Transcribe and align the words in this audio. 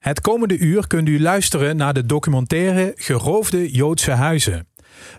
Het 0.00 0.20
komende 0.20 0.58
uur 0.58 0.86
kunt 0.86 1.08
u 1.08 1.20
luisteren 1.20 1.76
naar 1.76 1.94
de 1.94 2.06
documentaire 2.06 2.92
Geroofde 2.96 3.70
Joodse 3.70 4.10
Huizen. 4.10 4.68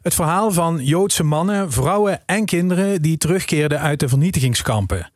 Het 0.02 0.14
verhaal 0.14 0.52
van 0.52 0.84
Joodse 0.84 1.24
mannen, 1.24 1.72
vrouwen 1.72 2.22
en 2.26 2.46
kinderen 2.46 3.02
die 3.02 3.18
terugkeerden 3.18 3.80
uit 3.80 4.00
de 4.00 4.10
vernietigingskampen. 4.10 5.12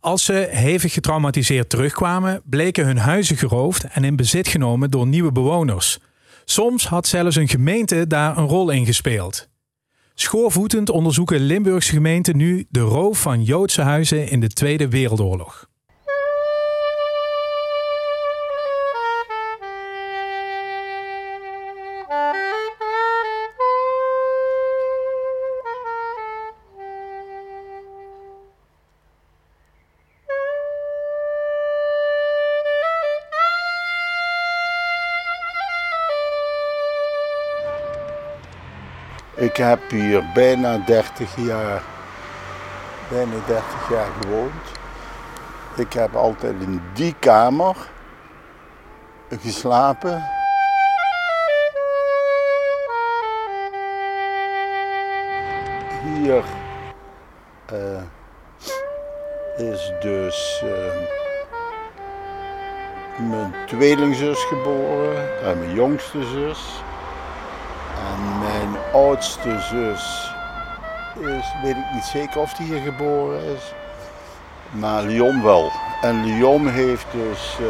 Als 0.00 0.24
ze 0.24 0.48
hevig 0.50 0.92
getraumatiseerd 0.92 1.68
terugkwamen, 1.68 2.42
bleken 2.44 2.86
hun 2.86 2.98
huizen 2.98 3.36
geroofd 3.36 3.84
en 3.84 4.04
in 4.04 4.16
bezit 4.16 4.48
genomen 4.48 4.90
door 4.90 5.06
nieuwe 5.06 5.32
bewoners. 5.32 5.98
Soms 6.44 6.86
had 6.86 7.06
zelfs 7.06 7.36
een 7.36 7.48
gemeente 7.48 8.06
daar 8.06 8.36
een 8.36 8.46
rol 8.46 8.70
in 8.70 8.86
gespeeld. 8.86 9.48
Schoorvoetend 10.14 10.90
onderzoeken 10.90 11.40
Limburgse 11.40 11.92
gemeenten 11.92 12.36
nu 12.36 12.66
de 12.68 12.80
roof 12.80 13.20
van 13.20 13.42
Joodse 13.42 13.82
huizen 13.82 14.28
in 14.28 14.40
de 14.40 14.48
Tweede 14.48 14.88
Wereldoorlog. 14.88 15.69
Heb 39.60 39.90
hier 39.90 40.24
bijna 40.34 40.78
30 40.78 41.36
jaar, 41.36 41.82
bijna 43.08 43.34
30 43.46 43.90
jaar 43.90 44.06
gewoond. 44.20 44.52
Ik 45.76 45.92
heb 45.92 46.14
altijd 46.14 46.54
in 46.60 46.82
die 46.94 47.14
kamer 47.18 47.76
geslapen. 49.40 50.24
Hier 56.04 56.44
uh, 57.72 58.02
is 59.56 59.92
dus 60.00 60.62
uh, 60.64 60.70
mijn 63.28 63.54
tweelingzus 63.66 64.44
geboren 64.44 65.42
en 65.42 65.58
mijn 65.58 65.74
jongste 65.74 66.24
zus. 66.24 66.82
En 68.08 68.38
mijn 68.38 68.76
oudste 68.92 69.60
zus 69.60 70.32
is, 71.20 71.54
weet 71.62 71.76
ik 71.76 71.92
niet 71.92 72.04
zeker 72.04 72.40
of 72.40 72.52
die 72.52 72.66
hier 72.66 72.80
geboren 72.80 73.44
is. 73.44 73.72
Maar 74.70 75.02
Lyon 75.02 75.42
wel. 75.42 75.70
En 76.00 76.24
Lyon 76.24 76.68
heeft 76.68 77.06
dus, 77.12 77.58
uh, 77.60 77.68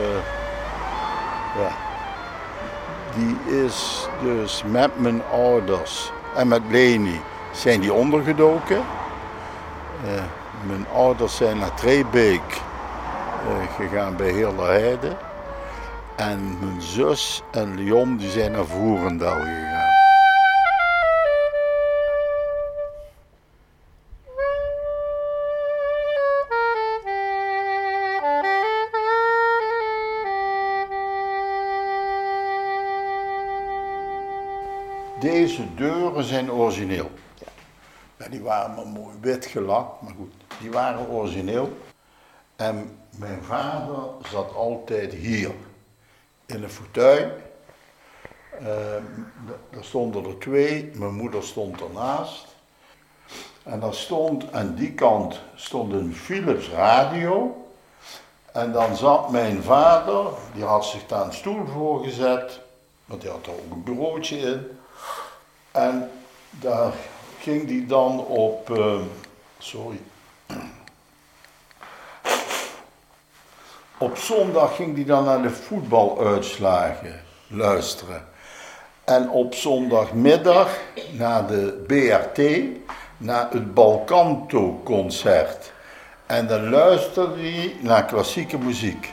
ja, 1.58 1.70
die 3.14 3.64
is 3.64 4.08
dus 4.22 4.62
met 4.66 5.00
mijn 5.00 5.22
ouders 5.32 6.12
en 6.34 6.48
met 6.48 6.62
Leni 6.68 7.20
zijn 7.52 7.80
die 7.80 7.92
ondergedoken. 7.92 8.76
Uh, 10.04 10.10
mijn 10.66 10.86
ouders 10.94 11.36
zijn 11.36 11.58
naar 11.58 11.74
Treebeek 11.74 12.42
uh, 12.50 13.74
gegaan 13.76 14.16
bij 14.16 14.30
Heerlerheide. 14.30 15.16
En 16.16 16.56
mijn 16.60 16.82
zus 16.82 17.42
en 17.50 17.74
Lyon 17.74 18.16
die 18.16 18.30
zijn 18.30 18.52
naar 18.52 18.64
Voerendal 18.64 19.36
gegaan. 19.40 19.79
Waren 38.50 38.74
maar 38.74 38.86
mooi 38.86 39.16
wit 39.20 39.46
gelakt, 39.46 40.00
maar 40.00 40.12
goed, 40.16 40.32
die 40.60 40.70
waren 40.70 41.08
origineel. 41.08 41.76
En 42.56 42.98
mijn 43.10 43.42
vader 43.42 43.98
zat 44.30 44.54
altijd 44.54 45.12
hier, 45.12 45.50
in 46.46 46.62
een 46.62 46.70
fauteuil. 46.70 47.30
Uh, 48.60 48.94
er 49.70 49.84
stonden 49.84 50.24
er 50.24 50.38
twee, 50.38 50.90
mijn 50.94 51.14
moeder 51.14 51.42
stond 51.42 51.80
ernaast. 51.80 52.46
En 53.62 53.80
daar 53.80 53.94
stond 53.94 54.52
aan 54.52 54.74
die 54.74 54.92
kant 54.92 55.40
stond 55.54 55.92
een 55.92 56.14
Philips 56.14 56.68
radio. 56.68 57.64
En 58.52 58.72
dan 58.72 58.96
zat 58.96 59.30
mijn 59.30 59.62
vader, 59.62 60.26
die 60.54 60.64
had 60.64 60.84
zich 60.84 61.06
daar 61.06 61.24
een 61.24 61.32
stoel 61.32 61.66
voor 61.66 62.02
gezet, 62.02 62.60
want 63.04 63.20
die 63.20 63.30
had 63.30 63.46
er 63.46 63.52
ook 63.52 63.70
een 63.70 63.84
bureautje 63.84 64.36
in. 64.36 64.78
En 65.70 66.10
daar 66.50 66.92
ging 67.40 67.68
hij 67.68 67.84
dan 67.88 68.18
op, 68.26 68.70
uh, 68.70 68.94
sorry. 69.58 70.00
Op 73.98 74.16
zondag 74.16 74.76
ging 74.76 74.94
hij 74.94 75.04
dan 75.04 75.24
naar 75.24 75.42
de 75.42 75.50
voetbaluitslagen 75.50 77.20
luisteren. 77.46 78.24
En 79.04 79.30
op 79.30 79.54
zondagmiddag 79.54 80.78
naar 81.12 81.46
de 81.46 81.84
BRT, 81.86 82.42
naar 83.16 83.50
het 83.50 83.74
Balkanto-concert. 83.74 85.72
En 86.26 86.46
dan 86.46 86.70
luisterde 86.70 87.40
hij 87.40 87.76
naar 87.80 88.04
klassieke 88.04 88.58
muziek. 88.58 89.12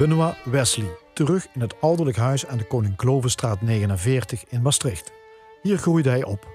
Benoit 0.00 0.44
Wesley, 0.44 0.88
terug 1.12 1.46
in 1.54 1.60
het 1.60 1.80
ouderlijk 1.80 2.16
huis 2.16 2.46
aan 2.46 2.58
de 2.58 2.66
Koning 2.66 2.96
Klovenstraat 2.96 3.60
49 3.60 4.44
in 4.48 4.62
Maastricht. 4.62 5.12
Hier 5.62 5.76
groeide 5.76 6.08
hij 6.08 6.24
op. 6.24 6.48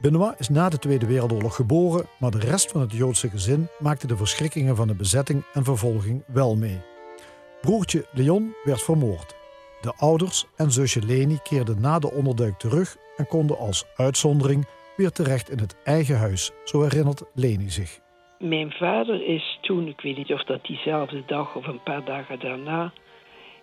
Benoit 0.00 0.38
is 0.38 0.48
na 0.48 0.68
de 0.68 0.78
Tweede 0.78 1.06
Wereldoorlog 1.06 1.54
geboren, 1.54 2.06
maar 2.18 2.30
de 2.30 2.38
rest 2.38 2.70
van 2.70 2.80
het 2.80 2.92
Joodse 2.92 3.28
gezin 3.28 3.68
maakte 3.78 4.06
de 4.06 4.16
verschrikkingen 4.16 4.76
van 4.76 4.86
de 4.86 4.94
bezetting 4.94 5.44
en 5.52 5.64
vervolging 5.64 6.24
wel 6.26 6.56
mee. 6.56 6.80
Broertje 7.60 8.06
Leon 8.12 8.54
werd 8.64 8.82
vermoord. 8.82 9.36
De 9.80 9.92
ouders 9.96 10.46
en 10.56 10.70
zusje 10.70 11.02
Leni 11.02 11.38
keerden 11.42 11.80
na 11.80 11.98
de 11.98 12.10
onderduik 12.10 12.58
terug 12.58 12.96
en 13.16 13.26
konden 13.26 13.58
als 13.58 13.84
uitzondering 13.96 14.66
weer 14.96 15.10
terecht 15.10 15.50
in 15.50 15.58
het 15.58 15.76
eigen 15.84 16.18
huis, 16.18 16.50
zo 16.64 16.82
herinnert 16.82 17.22
Leni 17.34 17.70
zich. 17.70 18.02
Mijn 18.38 18.70
vader 18.70 19.26
is 19.26 19.53
toen, 19.64 19.88
ik 19.88 20.00
weet 20.00 20.16
niet 20.16 20.32
of 20.32 20.44
dat 20.44 20.66
diezelfde 20.66 21.22
dag 21.26 21.54
of 21.54 21.66
een 21.66 21.82
paar 21.82 22.04
dagen 22.04 22.38
daarna, 22.38 22.92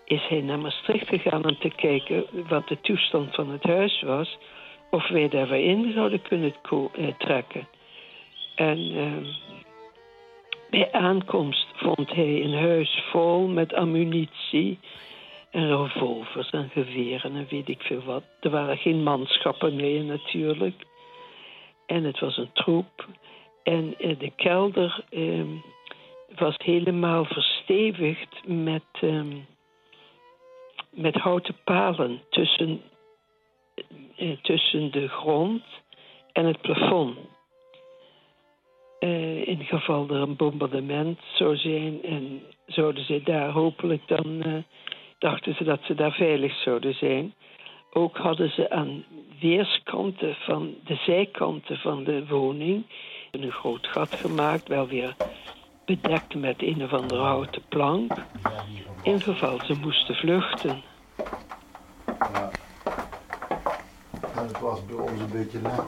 is 0.05 0.27
hij 0.27 0.41
naar 0.41 0.59
Maastricht 0.59 1.07
gegaan 1.07 1.45
om 1.45 1.57
te 1.59 1.69
kijken 1.75 2.25
wat 2.47 2.67
de 2.67 2.81
toestand 2.81 3.35
van 3.35 3.49
het 3.49 3.63
huis 3.63 4.01
was. 4.01 4.37
Of 4.89 5.07
wij 5.07 5.29
daar 5.29 5.47
weer 5.47 5.65
in 5.65 5.91
zouden 5.93 6.21
kunnen 6.21 6.53
eh, 6.63 7.07
trekken. 7.17 7.67
En 8.55 8.79
uh, 8.79 9.27
bij 10.69 10.91
aankomst 10.91 11.67
vond 11.75 12.11
hij 12.13 12.43
een 12.43 12.57
huis 12.57 13.03
vol 13.11 13.47
met 13.47 13.73
ammunitie. 13.73 14.79
En 15.51 15.83
revolvers 15.83 16.49
en 16.49 16.69
geweren 16.69 17.35
en 17.35 17.47
weet 17.49 17.69
ik 17.69 17.81
veel 17.81 18.03
wat. 18.03 18.23
Er 18.39 18.49
waren 18.49 18.77
geen 18.77 19.03
manschappen 19.03 19.75
mee 19.75 20.03
natuurlijk. 20.03 20.75
En 21.85 22.03
het 22.03 22.19
was 22.19 22.37
een 22.37 22.51
troep. 22.53 23.07
En 23.63 23.95
eh, 23.97 24.19
de 24.19 24.31
kelder 24.35 25.03
eh, 25.09 25.43
was 26.35 26.55
helemaal 26.57 27.25
verstevigd 27.25 28.47
met, 28.47 28.83
eh, 28.91 29.21
met 30.89 31.15
houten 31.15 31.55
palen 31.63 32.21
tussen, 32.29 32.81
eh, 34.15 34.31
tussen 34.41 34.91
de 34.91 35.07
grond 35.07 35.63
en 36.31 36.45
het 36.45 36.61
plafond. 36.61 37.17
Uh, 38.99 39.47
in 39.47 39.63
geval 39.63 40.09
er 40.09 40.21
een 40.21 40.35
bombardement 40.35 41.19
zou 41.33 41.57
zijn 41.57 42.03
en 42.03 42.41
zouden 42.65 43.05
ze 43.05 43.21
daar 43.23 43.49
hopelijk 43.49 44.07
dan, 44.07 44.47
uh, 44.47 44.57
dachten 45.17 45.55
ze 45.55 45.63
dat 45.63 45.79
ze 45.83 45.95
daar 45.95 46.11
veilig 46.11 46.61
zouden 46.61 46.93
zijn. 46.93 47.33
Ook 47.93 48.17
hadden 48.17 48.49
ze 48.49 48.69
aan 48.69 49.05
weerskanten 49.39 50.35
van 50.35 50.75
de 50.83 50.95
zijkanten 50.95 51.77
van 51.77 52.03
de 52.03 52.27
woning 52.27 52.85
een 53.31 53.51
groot 53.51 53.87
gat 53.87 54.15
gemaakt, 54.15 54.67
wel 54.67 54.87
weer 54.87 55.15
bedekt 55.95 56.35
met 56.35 56.55
een 56.61 56.83
of 56.83 56.91
andere 56.91 57.21
houten 57.21 57.61
plank. 57.69 58.11
In 59.01 59.21
geval 59.21 59.59
ze 59.65 59.73
moesten 59.73 60.15
vluchten. 60.15 60.81
Ja. 62.05 62.49
En 64.35 64.47
het 64.47 64.59
was 64.59 64.85
bij 64.85 64.95
ons 64.95 65.21
een 65.21 65.29
beetje 65.31 65.59
netter. 65.59 65.85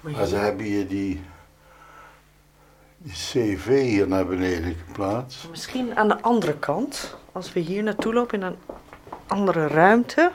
Maar 0.00 0.26
ze 0.26 0.36
hebben 0.36 0.64
hier 0.64 0.88
die, 0.88 1.22
die 2.96 3.12
CV 3.12 3.82
hier 3.82 4.08
naar 4.08 4.26
beneden 4.26 4.74
geplaatst. 4.86 5.48
Misschien 5.50 5.96
aan 5.96 6.08
de 6.08 6.22
andere 6.22 6.58
kant, 6.58 7.16
als 7.32 7.52
we 7.52 7.60
hier 7.60 7.82
naartoe 7.82 8.12
lopen 8.12 8.40
in 8.40 8.46
een 8.46 8.58
andere 9.26 9.66
ruimte. 9.66 10.32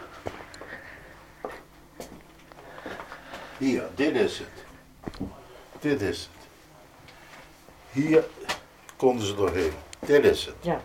Hier, 3.57 3.83
dit 3.95 4.15
is 4.15 4.39
het. 4.39 4.65
Dit 5.79 6.01
is 6.01 6.29
het. 6.31 6.38
Hier 7.93 8.23
konden 8.97 9.25
ze 9.25 9.35
doorheen. 9.35 9.71
Dit 10.05 10.23
is 10.23 10.45
het. 10.45 10.55
Ja. 10.63 10.81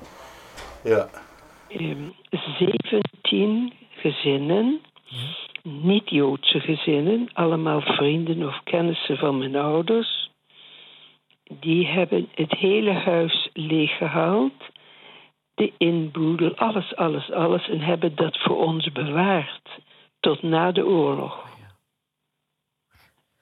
Ja. 0.84 1.08
Ehm, 1.68 2.08
17 2.58 3.72
gezinnen, 3.90 4.80
niet-Joodse 5.62 6.60
gezinnen, 6.60 7.28
allemaal 7.32 7.80
vrienden 7.80 8.46
of 8.46 8.60
kennissen 8.64 9.16
van 9.16 9.38
mijn 9.38 9.56
ouders, 9.56 10.30
die 11.44 11.86
hebben 11.86 12.28
het 12.34 12.52
hele 12.52 12.92
huis 12.92 13.48
leeggehaald, 13.52 14.62
de 15.54 15.72
inboedel, 15.78 16.54
alles, 16.56 16.96
alles, 16.96 17.30
alles, 17.30 17.68
en 17.68 17.80
hebben 17.80 18.14
dat 18.14 18.38
voor 18.38 18.56
ons 18.56 18.92
bewaard 18.92 19.68
tot 20.20 20.42
na 20.42 20.72
de 20.72 20.86
oorlog. 20.86 21.44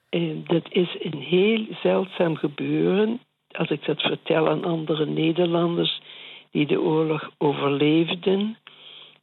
En 0.08 0.44
dat 0.46 0.66
is 0.68 0.96
een 1.00 1.18
heel 1.18 1.66
zeldzaam 1.82 2.36
gebeuren. 2.36 3.20
Als 3.52 3.68
ik 3.70 3.84
dat 3.84 4.00
vertel 4.00 4.48
aan 4.48 4.64
andere 4.64 5.06
Nederlanders 5.06 6.00
die 6.50 6.66
de 6.66 6.80
oorlog 6.80 7.30
overleefden, 7.38 8.56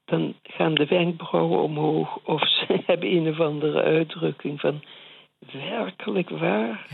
dan 0.06 0.34
gaan 0.44 0.74
de 0.74 0.86
wenkbrauwen 0.86 1.62
omhoog 1.62 2.20
of 2.24 2.48
ze 2.50 2.80
hebben 2.86 3.12
een 3.12 3.28
of 3.30 3.40
andere 3.40 3.82
uitdrukking 3.82 4.60
van 4.60 4.82
werkelijk 5.52 6.30
waar. 6.30 6.88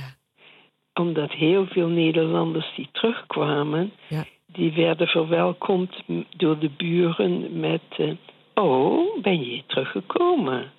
Omdat 0.93 1.31
heel 1.31 1.65
veel 1.65 1.87
Nederlanders 1.87 2.71
die 2.75 2.89
terugkwamen, 2.91 3.91
Ja. 4.07 4.25
die 4.47 4.71
werden 4.73 5.07
verwelkomd 5.07 5.95
door 6.37 6.59
de 6.59 6.69
buren 6.69 7.59
met: 7.59 7.81
eh, 7.97 8.11
Oh, 8.53 9.21
ben 9.21 9.45
je 9.45 9.63
teruggekomen? 9.65 10.71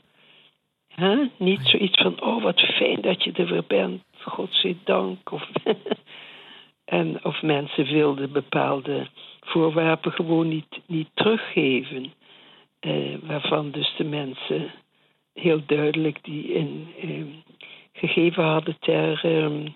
Hè? 0.94 1.16
Niet 1.36 1.60
zoiets 1.62 2.02
van: 2.02 2.22
Oh, 2.22 2.42
wat 2.42 2.60
fijn 2.60 3.00
dat 3.00 3.24
je 3.24 3.32
er 3.32 3.46
weer 3.46 3.64
bent, 3.66 4.02
godzijdank. 4.20 5.32
Of, 5.32 5.48
en, 6.86 7.24
of 7.24 7.42
mensen 7.42 7.84
wilden 7.84 8.32
bepaalde 8.32 9.08
voorwerpen 9.40 10.12
gewoon 10.12 10.48
niet, 10.48 10.80
niet 10.86 11.08
teruggeven. 11.14 12.12
Eh, 12.80 13.14
waarvan 13.22 13.70
dus 13.70 13.94
de 13.96 14.04
mensen 14.04 14.70
heel 15.34 15.62
duidelijk 15.66 16.24
die 16.24 16.52
in, 16.52 16.86
ehm, 17.00 17.26
gegeven 17.92 18.44
hadden 18.44 18.76
ter. 18.80 19.24
ehm, 19.24 19.66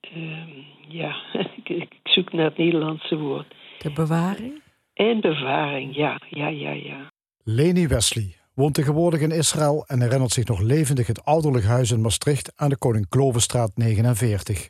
ehm, 0.00 0.50
ja, 0.88 1.16
ik, 1.56 1.68
ik 1.68 1.92
zoek 2.04 2.32
naar 2.32 2.44
het 2.44 2.58
Nederlandse 2.58 3.16
woord. 3.16 3.54
De 3.78 3.92
bewaring? 3.92 4.62
En 4.94 5.20
bewaring, 5.20 5.96
ja, 5.96 6.20
ja, 6.28 6.48
ja, 6.48 6.70
ja. 6.70 7.10
Leni 7.44 7.86
Wesley 7.86 8.36
woont 8.54 8.74
tegenwoordig 8.74 9.20
in 9.20 9.30
Israël 9.30 9.84
en 9.86 10.00
herinnert 10.00 10.30
zich 10.30 10.46
nog 10.46 10.60
levendig 10.60 11.06
het 11.06 11.24
ouderlijk 11.24 11.64
huis 11.64 11.90
in 11.90 12.00
Maastricht 12.00 12.52
aan 12.56 12.68
de 12.68 12.76
Koning 12.76 13.08
Klovenstraat 13.08 13.70
49. 13.74 14.68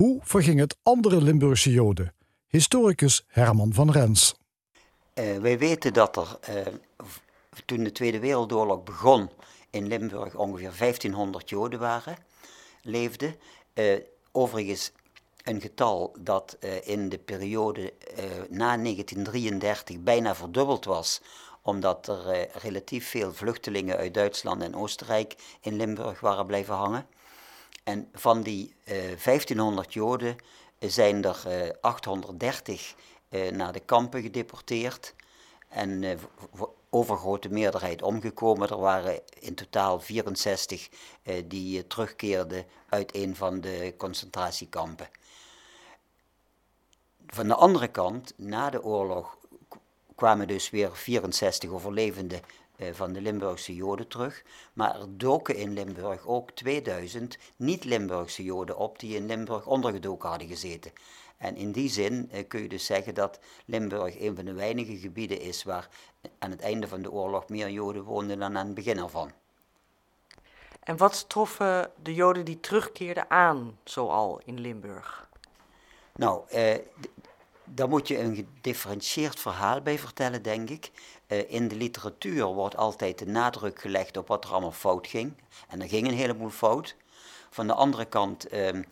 Hoe 0.00 0.20
verging 0.22 0.58
het 0.58 0.76
andere 0.82 1.22
Limburgse 1.22 1.70
Joden? 1.70 2.14
Historicus 2.46 3.24
Herman 3.26 3.72
van 3.72 3.90
Rens. 3.90 4.34
Eh, 5.14 5.36
wij 5.36 5.58
weten 5.58 5.92
dat 5.92 6.16
er 6.16 6.38
eh, 6.40 6.72
toen 7.64 7.84
de 7.84 7.92
Tweede 7.92 8.18
Wereldoorlog 8.18 8.82
begon 8.82 9.30
in 9.70 9.86
Limburg 9.86 10.34
ongeveer 10.34 10.72
1500 10.78 11.48
Joden 11.48 11.78
waren, 11.78 12.16
leefden. 12.82 13.34
Eh, 13.72 13.98
overigens 14.32 14.92
een 15.44 15.60
getal 15.60 16.16
dat 16.18 16.56
in 16.84 17.08
de 17.08 17.18
periode 17.18 17.92
na 18.48 18.76
1933 18.76 19.98
bijna 19.98 20.34
verdubbeld 20.34 20.84
was, 20.84 21.20
omdat 21.62 22.08
er 22.08 22.48
relatief 22.52 23.08
veel 23.08 23.32
vluchtelingen 23.32 23.96
uit 23.96 24.14
Duitsland 24.14 24.62
en 24.62 24.76
Oostenrijk 24.76 25.34
in 25.60 25.76
Limburg 25.76 26.20
waren 26.20 26.46
blijven 26.46 26.74
hangen. 26.74 27.06
En 27.82 28.08
van 28.12 28.42
die 28.42 28.74
eh, 28.84 28.94
1500 28.96 29.92
Joden 29.92 30.36
eh, 30.78 30.88
zijn 30.88 31.24
er 31.24 31.42
eh, 31.46 31.70
830 31.80 32.94
eh, 33.28 33.50
naar 33.50 33.72
de 33.72 33.80
kampen 33.80 34.22
gedeporteerd 34.22 35.14
en 35.68 36.04
eh, 36.04 36.16
overgrote 36.90 37.48
meerderheid 37.48 38.02
omgekomen. 38.02 38.68
Er 38.68 38.78
waren 38.78 39.20
in 39.40 39.54
totaal 39.54 40.00
64 40.00 40.88
eh, 41.22 41.42
die 41.46 41.78
eh, 41.78 41.84
terugkeerden 41.88 42.66
uit 42.88 43.14
een 43.14 43.36
van 43.36 43.60
de 43.60 43.94
concentratiekampen. 43.96 45.08
Van 47.26 47.48
de 47.48 47.54
andere 47.54 47.88
kant, 47.88 48.32
na 48.36 48.70
de 48.70 48.82
oorlog 48.82 49.36
kwamen 50.14 50.46
dus 50.48 50.70
weer 50.70 50.90
64 50.92 51.70
overlevenden 51.70 52.40
eh, 52.40 52.46
van 52.92 53.12
de 53.12 53.20
Limburgse 53.20 53.74
Joden 53.74 54.08
terug. 54.08 54.42
Maar 54.72 55.00
er 55.00 55.18
doken 55.18 55.56
in 55.56 55.72
Limburg 55.72 56.26
ook 56.26 56.50
2000 56.50 57.38
niet-Limburgse 57.56 58.44
Joden 58.44 58.76
op 58.76 58.98
die 58.98 59.16
in 59.16 59.26
Limburg 59.26 59.66
ondergedoken 59.66 60.28
hadden 60.28 60.48
gezeten. 60.48 60.92
En 61.36 61.56
in 61.56 61.72
die 61.72 61.88
zin 61.88 62.28
eh, 62.30 62.48
kun 62.48 62.62
je 62.62 62.68
dus 62.68 62.86
zeggen 62.86 63.14
dat 63.14 63.38
Limburg 63.64 64.20
een 64.20 64.36
van 64.36 64.44
de 64.44 64.52
weinige 64.52 64.96
gebieden 64.96 65.40
is 65.40 65.62
waar 65.62 65.88
aan 66.38 66.50
het 66.50 66.60
einde 66.60 66.88
van 66.88 67.02
de 67.02 67.10
oorlog 67.10 67.48
meer 67.48 67.70
Joden 67.70 68.02
woonden 68.02 68.38
dan 68.38 68.58
aan 68.58 68.66
het 68.66 68.74
begin 68.74 68.98
ervan. 68.98 69.32
En 70.80 70.96
wat 70.96 71.28
troffen 71.28 71.90
de 72.02 72.14
Joden 72.14 72.44
die 72.44 72.60
terugkeerden 72.60 73.30
aan, 73.30 73.78
zoal 73.84 74.40
in 74.44 74.60
Limburg? 74.60 75.28
Nou, 76.14 76.48
eh, 76.48 76.78
daar 77.74 77.88
moet 77.88 78.08
je 78.08 78.18
een 78.18 78.34
gedifferentieerd 78.34 79.40
verhaal 79.40 79.80
bij 79.80 79.98
vertellen, 79.98 80.42
denk 80.42 80.70
ik. 80.70 80.90
Eh, 81.26 81.50
in 81.50 81.68
de 81.68 81.76
literatuur 81.76 82.44
wordt 82.44 82.76
altijd 82.76 83.18
de 83.18 83.26
nadruk 83.26 83.80
gelegd 83.80 84.16
op 84.16 84.28
wat 84.28 84.44
er 84.44 84.50
allemaal 84.50 84.72
fout 84.72 85.06
ging. 85.06 85.32
En 85.68 85.82
er 85.82 85.88
ging 85.88 86.08
een 86.08 86.14
heleboel 86.14 86.50
fout. 86.50 86.96
Van 87.50 87.66
de 87.66 87.74
andere 87.74 88.04
kant, 88.04 88.48
ehm, 88.48 88.82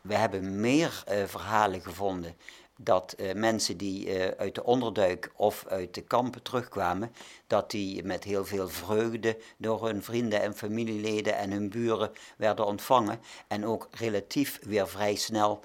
we 0.00 0.14
hebben 0.14 0.60
meer 0.60 1.02
eh, 1.06 1.24
verhalen 1.26 1.80
gevonden 1.80 2.36
dat 2.76 3.12
eh, 3.12 3.34
mensen 3.34 3.76
die 3.76 4.20
uit 4.38 4.54
de 4.54 4.64
onderduik 4.64 5.32
of 5.36 5.64
uit 5.66 5.94
de 5.94 6.02
kampen 6.02 6.42
terugkwamen, 6.42 7.12
dat 7.46 7.70
die 7.70 8.04
met 8.04 8.24
heel 8.24 8.44
veel 8.44 8.68
vreugde 8.68 9.38
door 9.56 9.86
hun 9.86 10.02
vrienden 10.02 10.42
en 10.42 10.56
familieleden 10.56 11.36
en 11.36 11.50
hun 11.50 11.68
buren 11.70 12.10
werden 12.36 12.66
ontvangen. 12.66 13.20
En 13.48 13.66
ook 13.66 13.88
relatief 13.90 14.58
weer 14.62 14.88
vrij 14.88 15.14
snel 15.14 15.60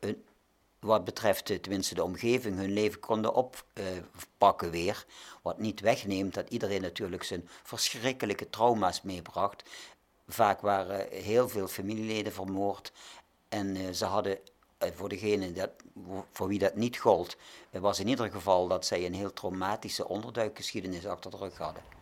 een- 0.00 0.24
wat 0.80 1.04
betreft 1.04 1.50
eh, 1.50 1.58
tenminste 1.58 1.94
de 1.94 2.04
omgeving 2.04 2.56
hun 2.56 2.72
leven 2.72 3.00
konden 3.00 3.34
oppakken 3.34 4.70
weer. 4.70 5.04
Wat 5.42 5.58
niet 5.58 5.80
wegneemt 5.80 6.34
dat 6.34 6.48
iedereen 6.48 6.82
natuurlijk 6.82 7.22
zijn 7.22 7.48
verschrikkelijke 7.62 8.50
trauma's 8.50 9.02
meebracht. 9.02 9.62
Vaak 10.28 10.60
waren 10.60 11.06
heel 11.10 11.48
veel 11.48 11.68
familieleden 11.68 12.32
vermoord 12.32 12.92
en 13.50 13.76
eh, 13.76 13.92
ze 13.92 14.04
hadden, 14.04 14.38
eh, 14.78 14.90
voor 14.94 15.08
degene 15.08 15.52
dat, 15.52 15.70
voor 16.32 16.48
wie 16.48 16.58
dat 16.58 16.74
niet 16.74 16.98
gold, 16.98 17.36
eh, 17.70 17.80
was 17.80 18.00
in 18.00 18.08
ieder 18.08 18.30
geval 18.30 18.68
dat 18.68 18.86
zij 18.86 19.06
een 19.06 19.14
heel 19.14 19.32
traumatische 19.32 20.08
onderduikgeschiedenis 20.08 21.06
achter 21.06 21.30
de 21.30 21.36
rug 21.36 21.58
hadden. 21.58 21.99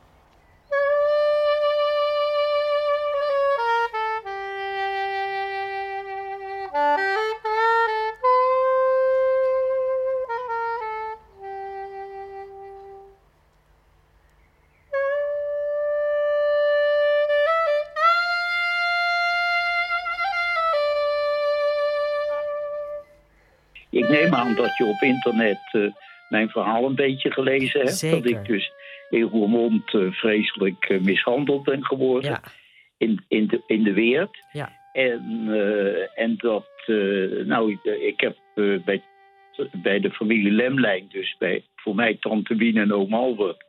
Dat 24.63 24.77
je 24.77 24.85
op 24.85 25.01
internet 25.03 25.59
eh, 25.73 25.83
mijn 26.29 26.49
verhaal 26.51 26.85
een 26.85 26.95
beetje 26.95 27.31
gelezen 27.33 27.81
hebt. 27.81 27.93
Zeker. 27.97 28.23
Dat 28.23 28.31
ik 28.31 28.47
dus 28.47 28.73
in 29.11 29.23
Roermond 29.23 29.95
eh, 29.95 30.11
vreselijk 30.11 30.85
eh, 30.89 31.01
mishandeld 31.01 31.63
ben 31.65 31.85
geworden 31.85 32.31
Ja, 32.31 32.41
in, 32.99 33.25
in, 33.29 33.47
de, 33.47 33.63
in 33.67 33.83
de 33.83 33.93
Weert. 33.93 34.45
ja. 34.53 34.77
En, 34.93 35.47
en 36.15 36.35
dat, 36.37 36.67
nou, 37.45 37.73
ik- 37.73 38.01
ik 38.01 38.21
heb 38.21 38.37
bij, 38.85 39.03
bij 39.73 40.01
de 40.01 40.11
familie 40.11 40.53
Lemlijn, 40.53 41.07
dus 41.09 41.37
bij 41.39 41.63
voor 41.77 41.95
mij 41.95 42.17
tante 42.21 42.55
Wien 42.57 42.77
en 42.77 42.93
oom 42.93 43.15
Albert, 43.15 43.65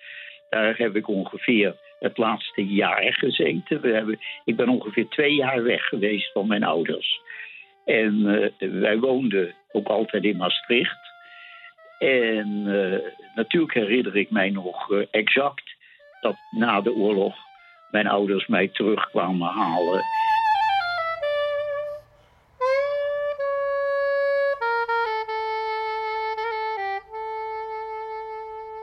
daar 0.50 0.77
heb 0.77 0.96
ik 0.96 1.08
ongeveer 1.08 1.75
het 2.00 2.17
laatste 2.17 2.65
jaar 2.65 3.13
gezeten. 3.13 3.81
We 3.81 3.88
hebben, 3.93 4.19
ik 4.46 4.55
ben 4.55 4.69
ongeveer 4.69 5.08
twee 5.08 5.34
jaar 5.36 5.63
weg 5.63 5.84
geweest 5.86 6.31
van 6.31 6.48
mijn 6.48 6.63
ouders. 6.63 7.22
En 7.86 8.24
wij 8.60 9.00
woonden 9.00 9.53
ook 9.71 9.88
altijd 9.88 10.23
in 10.23 10.38
Maastricht. 10.38 10.99
En 11.99 12.63
eh, 12.67 12.99
natuurlijk 13.35 13.73
herinner 13.73 14.15
ik 14.15 14.31
mij 14.31 14.49
nog 14.49 14.91
eh, 14.91 15.05
exact 15.11 15.75
dat 16.21 16.35
na 16.51 16.81
de 16.81 16.93
oorlog 16.93 17.35
mijn 17.91 18.07
ouders 18.07 18.47
mij 18.47 18.67
terugkwamen 18.67 19.47
halen. 19.47 20.03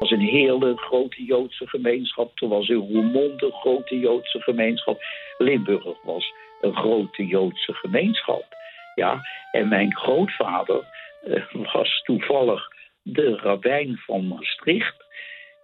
was 0.08 0.18
een 0.18 0.26
hele 0.26 0.76
grote 0.76 1.24
Joodse 1.24 1.68
gemeenschap. 1.68 2.40
Er 2.40 2.48
was 2.48 2.68
in 2.68 2.76
Roermond 2.76 3.42
een 3.42 3.52
grote 3.52 3.98
Joodse 3.98 4.40
gemeenschap. 4.40 5.02
Limburg 5.38 6.02
was 6.02 6.32
een 6.60 6.76
grote 6.76 7.26
Joodse 7.26 7.72
gemeenschap. 7.72 8.55
Ja, 8.96 9.20
en 9.50 9.68
mijn 9.68 9.96
grootvader 9.96 10.84
uh, 11.26 11.72
was 11.72 12.02
toevallig 12.02 12.68
de 13.02 13.36
rabbijn 13.36 13.96
van 13.96 14.26
Maastricht. 14.26 15.04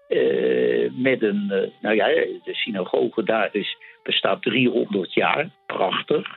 Uh, 0.09 0.91
met 0.93 1.23
een, 1.23 1.49
uh, 1.51 1.63
nou 1.81 1.95
ja, 1.97 2.07
de 2.45 2.55
synagoge 2.55 3.23
daar 3.23 3.49
is, 3.53 3.77
bestaat 4.03 4.43
300 4.43 5.15
jaar, 5.15 5.51
prachtig. 5.67 6.29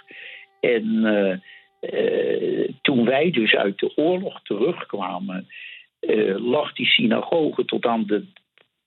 En 0.59 0.83
toen 2.81 3.05
wij 3.05 3.31
dus 3.31 3.55
uit 3.55 3.79
de 3.79 3.91
oorlog 3.95 4.41
terugkwamen, 4.41 5.47
lag 6.37 6.73
die 6.73 6.85
synagoge 6.85 7.65
tot 7.65 7.85
aan 7.85 8.05
de. 8.05 8.25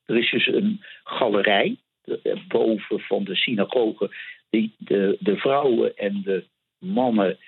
Er 0.06 0.16
is 0.16 0.30
dus 0.30 0.46
een 0.46 0.84
galerij 1.04 1.76
boven 2.48 3.00
van 3.00 3.24
de 3.24 3.34
synagoge. 3.34 4.10
Die, 4.50 4.74
de, 4.78 5.16
de 5.20 5.36
vrouwen 5.36 5.96
en 5.96 6.22
de 6.24 6.44
mannen 6.78 7.38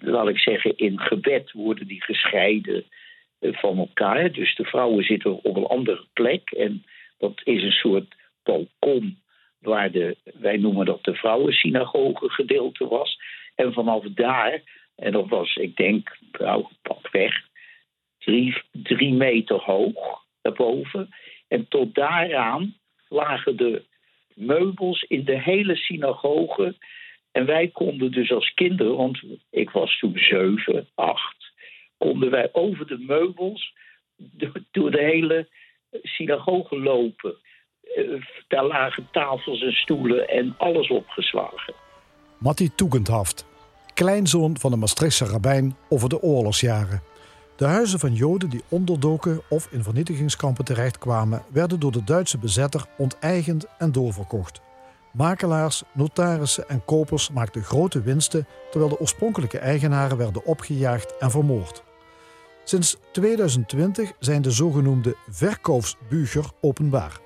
laat 0.00 0.28
ik 0.28 0.38
zeggen, 0.38 0.76
in 0.76 1.00
gebed 1.00 1.52
worden 1.52 1.86
die 1.86 2.02
gescheiden 2.02 2.84
uh, 3.40 3.56
van 3.56 3.78
elkaar. 3.78 4.32
Dus 4.32 4.56
de 4.56 4.64
vrouwen 4.64 5.04
zitten 5.04 5.42
op 5.42 5.56
een 5.56 5.66
andere 5.66 6.04
plek. 6.12 6.50
En 6.50 6.84
dat 7.18 7.40
is 7.44 7.62
een 7.62 7.72
soort 7.72 8.14
balkon 8.42 9.18
waar 9.58 9.90
de, 9.90 10.16
wij 10.34 10.56
noemen 10.56 10.86
dat 10.86 11.04
de 11.04 11.14
vrouwensynagoge 11.14 12.30
gedeelte 12.30 12.88
was. 12.88 13.18
En 13.54 13.72
vanaf 13.72 14.04
daar, 14.04 14.62
en 14.96 15.12
dat 15.12 15.28
was, 15.28 15.56
ik 15.56 15.76
denk, 15.76 16.16
nou, 16.38 16.66
weg, 17.10 17.42
drie, 18.18 18.62
drie 18.72 19.12
meter 19.12 19.56
hoog 19.56 20.22
daarboven. 20.42 21.08
En 21.48 21.68
tot 21.68 21.94
daaraan 21.94 22.74
lagen 23.08 23.56
de 23.56 23.82
meubels 24.34 25.02
in 25.02 25.24
de 25.24 25.40
hele 25.40 25.76
synagoge 25.76 26.74
en 27.34 27.46
wij 27.46 27.68
konden 27.68 28.12
dus 28.12 28.32
als 28.32 28.54
kinderen, 28.54 28.96
want 28.96 29.22
ik 29.50 29.70
was 29.70 29.98
toen 29.98 30.18
zeven, 30.18 30.88
acht, 30.94 31.52
konden 31.98 32.30
wij 32.30 32.48
over 32.52 32.86
de 32.86 32.98
meubels 32.98 33.72
door 34.70 34.90
de 34.90 35.02
hele 35.02 35.48
synagoge 36.02 36.78
lopen. 36.78 37.34
Eh, 37.94 38.04
daar 38.48 38.64
lagen 38.64 39.08
tafels 39.12 39.62
en 39.62 39.72
stoelen 39.72 40.28
en 40.28 40.54
alles 40.58 40.88
opgeslagen. 40.88 41.74
Matti 42.38 42.74
Toegendhaft, 42.74 43.46
kleinzoon 43.94 44.58
van 44.58 44.70
de 44.70 44.76
Maastrichtse 44.76 45.24
rabbijn 45.24 45.76
over 45.88 46.08
de 46.08 46.22
oorlogsjaren. 46.22 47.02
De 47.56 47.64
huizen 47.64 47.98
van 47.98 48.14
Joden 48.14 48.50
die 48.50 48.62
onderdoken 48.70 49.40
of 49.48 49.72
in 49.72 49.82
vernietigingskampen 49.82 50.64
terechtkwamen, 50.64 51.42
werden 51.52 51.80
door 51.80 51.92
de 51.92 52.04
Duitse 52.04 52.38
bezetter 52.38 52.84
onteigend 52.98 53.66
en 53.78 53.92
doorverkocht. 53.92 54.62
Makelaars, 55.14 55.82
notarissen 55.92 56.68
en 56.68 56.84
kopers 56.84 57.30
maakten 57.30 57.62
grote 57.62 58.02
winsten 58.02 58.46
terwijl 58.70 58.90
de 58.90 59.00
oorspronkelijke 59.00 59.58
eigenaren 59.58 60.16
werden 60.16 60.44
opgejaagd 60.44 61.16
en 61.18 61.30
vermoord. 61.30 61.82
Sinds 62.64 62.96
2020 63.12 64.12
zijn 64.18 64.42
de 64.42 64.50
zogenoemde 64.50 65.16
verkoopsbucher 65.30 66.44
openbaar. 66.60 67.20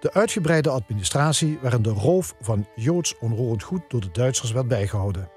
De 0.00 0.12
uitgebreide 0.12 0.70
administratie 0.70 1.58
waarin 1.62 1.82
de 1.82 1.90
roof 1.90 2.34
van 2.40 2.66
Joods 2.74 3.18
onroerend 3.18 3.62
goed 3.62 3.82
door 3.88 4.00
de 4.00 4.10
Duitsers 4.12 4.52
werd 4.52 4.68
bijgehouden. 4.68 5.28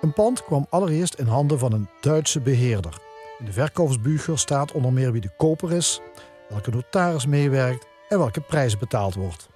Een 0.00 0.12
pand 0.12 0.44
kwam 0.44 0.66
allereerst 0.70 1.14
in 1.14 1.26
handen 1.26 1.58
van 1.58 1.72
een 1.72 1.88
Duitse 2.00 2.40
beheerder. 2.40 2.98
In 3.38 3.44
de 3.44 3.52
verkoopsbucher 3.52 4.38
staat 4.38 4.72
onder 4.72 4.92
meer 4.92 5.12
wie 5.12 5.20
de 5.20 5.34
koper 5.36 5.72
is, 5.72 6.00
welke 6.48 6.70
notaris 6.70 7.26
meewerkt 7.26 7.86
en 8.08 8.18
welke 8.18 8.40
prijs 8.40 8.78
betaald 8.78 9.14
wordt. 9.14 9.49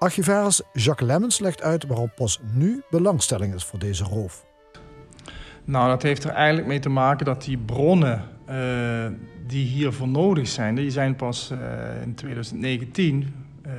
Archivaris 0.00 0.62
Jacques 0.72 1.08
Lemmens 1.08 1.38
legt 1.38 1.62
uit 1.62 1.86
waarom 1.86 2.10
pas 2.14 2.40
nu 2.52 2.82
belangstelling 2.90 3.54
is 3.54 3.64
voor 3.64 3.78
deze 3.78 4.04
roof. 4.04 4.46
Nou, 5.64 5.88
dat 5.88 6.02
heeft 6.02 6.24
er 6.24 6.30
eigenlijk 6.30 6.66
mee 6.66 6.78
te 6.78 6.88
maken 6.88 7.26
dat 7.26 7.44
die 7.44 7.58
bronnen 7.58 8.24
uh, 8.50 9.06
die 9.46 9.66
hiervoor 9.66 10.08
nodig 10.08 10.48
zijn, 10.48 10.74
die 10.74 10.90
zijn 10.90 11.16
pas 11.16 11.50
uh, 11.50 11.58
in 12.02 12.14
2019 12.14 13.34
uh, 13.66 13.72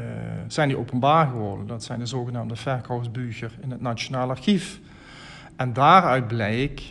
zijn 0.48 0.68
die 0.68 0.78
openbaar 0.78 1.28
geworden. 1.28 1.68
Dat 1.68 1.84
zijn 1.84 2.00
de 2.00 2.06
zogenaamde 2.06 2.56
verkoopsbücher 2.56 3.52
in 3.62 3.72
het 3.72 3.82
Nationaal 3.82 4.30
Archief. 4.30 4.80
En 5.56 5.74
daaruit 5.74 6.28
blijkt 6.28 6.84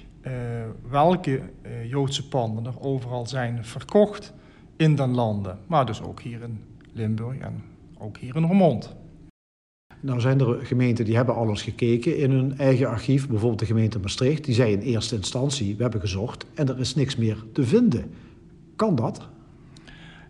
welke 0.88 1.40
Joodse 1.87 2.28
panden 2.28 2.66
er 2.66 2.80
overal 2.80 3.26
zijn 3.26 3.64
verkocht 3.64 4.32
in 4.76 4.96
den 4.96 5.10
landen. 5.10 5.58
Maar 5.66 5.87
dus 5.87 6.02
ook 6.02 6.20
hier 6.20 6.42
in 6.42 6.64
Limburg 6.92 7.38
en 7.38 7.62
ook 7.99 8.16
hier 8.16 8.37
in 8.37 8.44
Roermond. 8.44 8.99
Nou 10.00 10.21
zijn 10.21 10.40
er 10.40 10.66
gemeenten 10.66 11.04
die 11.04 11.16
hebben 11.16 11.35
alles 11.35 11.62
gekeken 11.62 12.16
in 12.16 12.30
hun 12.30 12.59
eigen 12.59 12.88
archief. 12.88 13.28
Bijvoorbeeld 13.28 13.61
de 13.61 13.66
gemeente 13.66 13.99
Maastricht. 13.99 14.45
Die 14.45 14.54
zei 14.54 14.73
in 14.73 14.80
eerste 14.80 15.14
instantie, 15.14 15.76
we 15.76 15.83
hebben 15.83 16.00
gezocht 16.00 16.47
en 16.54 16.69
er 16.69 16.80
is 16.80 16.95
niks 16.95 17.16
meer 17.16 17.45
te 17.52 17.64
vinden. 17.66 18.11
Kan 18.76 18.95
dat? 18.95 19.28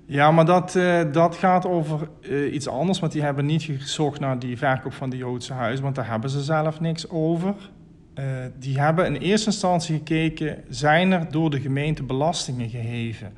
Ja, 0.05 0.31
maar 0.31 0.45
dat, 0.45 0.75
uh, 0.75 1.01
dat 1.13 1.37
gaat 1.37 1.67
over 1.67 2.09
uh, 2.21 2.55
iets 2.55 2.69
anders. 2.69 3.01
Want 3.01 3.13
die 3.13 3.23
hebben 3.23 3.47
niet 3.47 3.63
gezocht 3.63 4.21
naar 4.21 4.39
die 4.39 4.59
verkoop 4.59 4.93
van 4.93 5.11
de 5.11 5.17
Joodse 5.17 5.53
huizen. 5.53 5.85
Want 5.85 5.95
daar 5.95 6.09
hebben 6.09 6.31
ze 6.31 6.43
zelf 6.43 6.81
niks 6.81 7.11
over. 7.11 7.55
Uh, 8.15 8.25
die 8.59 8.81
hebben 8.81 9.07
in 9.07 9.21
eerste 9.21 9.47
instantie 9.47 9.97
gekeken, 9.97 10.65
zijn 10.69 11.13
er 11.13 11.31
door 11.31 11.51
de 11.51 11.61
gemeente 11.61 12.03
belastingen 12.03 12.69
geheven? 12.69 13.33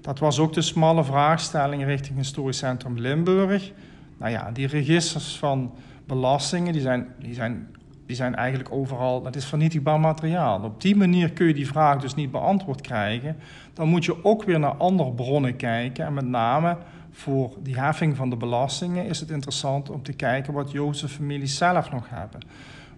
Dat 0.00 0.18
was 0.18 0.38
ook 0.38 0.52
de 0.52 0.62
smalle 0.62 1.04
vraagstelling 1.04 1.84
richting 1.84 2.16
Historisch 2.16 2.58
Centrum 2.58 2.98
Limburg. 2.98 3.72
Nou 4.20 4.32
ja, 4.32 4.50
die 4.50 4.66
registers 4.66 5.38
van 5.38 5.72
belastingen, 6.06 6.72
die 6.72 6.82
zijn, 6.82 7.06
die 7.18 7.34
zijn, 7.34 7.68
die 8.06 8.16
zijn 8.16 8.34
eigenlijk 8.34 8.72
overal, 8.72 9.22
dat 9.22 9.36
is 9.36 9.44
vernietigbaar 9.44 10.00
materiaal. 10.00 10.62
Op 10.62 10.80
die 10.80 10.96
manier 10.96 11.32
kun 11.32 11.46
je 11.46 11.54
die 11.54 11.66
vraag 11.66 12.00
dus 12.00 12.14
niet 12.14 12.30
beantwoord 12.30 12.80
krijgen. 12.80 13.36
Dan 13.72 13.88
moet 13.88 14.04
je 14.04 14.24
ook 14.24 14.44
weer 14.44 14.58
naar 14.58 14.74
andere 14.74 15.12
bronnen 15.12 15.56
kijken. 15.56 16.04
En 16.04 16.14
met 16.14 16.26
name 16.26 16.76
voor 17.10 17.56
die 17.62 17.80
heffing 17.80 18.16
van 18.16 18.30
de 18.30 18.36
belastingen 18.36 19.06
is 19.06 19.20
het 19.20 19.30
interessant 19.30 19.90
om 19.90 20.02
te 20.02 20.12
kijken 20.12 20.52
wat 20.52 20.70
Joodse 20.70 21.08
families 21.08 21.56
zelf 21.56 21.90
nog 21.90 22.08
hebben. 22.08 22.40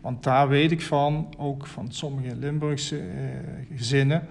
Want 0.00 0.22
daar 0.22 0.48
weet 0.48 0.70
ik 0.70 0.82
van, 0.82 1.34
ook 1.38 1.66
van 1.66 1.92
sommige 1.92 2.36
Limburgse 2.36 2.98
eh, 2.98 3.76
gezinnen, 3.76 4.28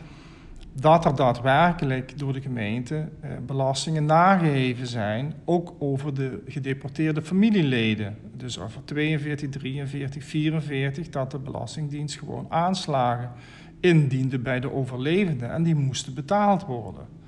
dat 0.73 1.05
er 1.05 1.15
daadwerkelijk 1.15 2.19
door 2.19 2.33
de 2.33 2.41
gemeente 2.41 2.95
eh, 2.95 3.29
belastingen 3.45 4.05
nageheven 4.05 4.87
zijn, 4.87 5.33
ook 5.45 5.73
over 5.79 6.13
de 6.13 6.41
gedeporteerde 6.47 7.21
familieleden. 7.21 8.17
Dus 8.37 8.59
over 8.59 8.81
42, 8.85 9.49
43, 9.49 10.23
44, 10.23 11.09
dat 11.09 11.31
de 11.31 11.39
Belastingdienst 11.39 12.19
gewoon 12.19 12.45
aanslagen 12.49 13.31
indiende 13.79 14.39
bij 14.39 14.59
de 14.59 14.73
overlevenden 14.73 15.51
en 15.51 15.63
die 15.63 15.75
moesten 15.75 16.13
betaald 16.13 16.65
worden. 16.65 17.19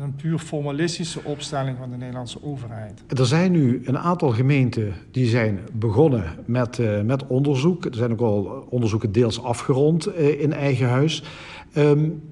Een 0.00 0.14
puur 0.14 0.38
formalistische 0.38 1.20
opstelling 1.24 1.76
van 1.78 1.90
de 1.90 1.96
Nederlandse 1.96 2.42
overheid. 2.42 3.02
Er 3.08 3.26
zijn 3.26 3.52
nu 3.52 3.82
een 3.84 3.98
aantal 3.98 4.30
gemeenten 4.30 4.92
die 5.10 5.26
zijn 5.26 5.58
begonnen 5.72 6.24
met, 6.46 6.78
uh, 6.78 7.00
met 7.00 7.26
onderzoek. 7.26 7.84
Er 7.84 7.94
zijn 7.94 8.12
ook 8.12 8.20
al 8.20 8.66
onderzoeken 8.70 9.12
deels 9.12 9.42
afgerond 9.42 10.08
uh, 10.08 10.40
in 10.40 10.52
eigen 10.52 10.88
huis. 10.88 11.24
Um, 11.76 12.31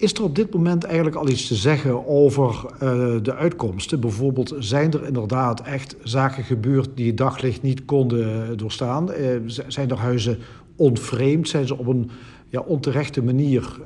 is 0.00 0.12
er 0.12 0.22
op 0.22 0.34
dit 0.34 0.54
moment 0.54 0.84
eigenlijk 0.84 1.16
al 1.16 1.28
iets 1.28 1.46
te 1.46 1.54
zeggen 1.54 2.06
over 2.06 2.64
uh, 2.74 2.80
de 3.22 3.34
uitkomsten? 3.34 4.00
Bijvoorbeeld, 4.00 4.54
zijn 4.58 4.92
er 4.92 5.06
inderdaad 5.06 5.60
echt 5.60 5.96
zaken 6.02 6.44
gebeurd 6.44 6.88
die 6.94 7.06
het 7.06 7.16
daglicht 7.16 7.62
niet 7.62 7.84
konden 7.84 8.58
doorstaan? 8.58 9.10
Uh, 9.10 9.16
zijn 9.46 9.90
er 9.90 9.98
huizen 9.98 10.38
onvreemd? 10.76 11.48
Zijn 11.48 11.66
ze 11.66 11.78
op 11.78 11.86
een 11.86 12.10
ja, 12.48 12.60
onterechte 12.60 13.22
manier 13.22 13.80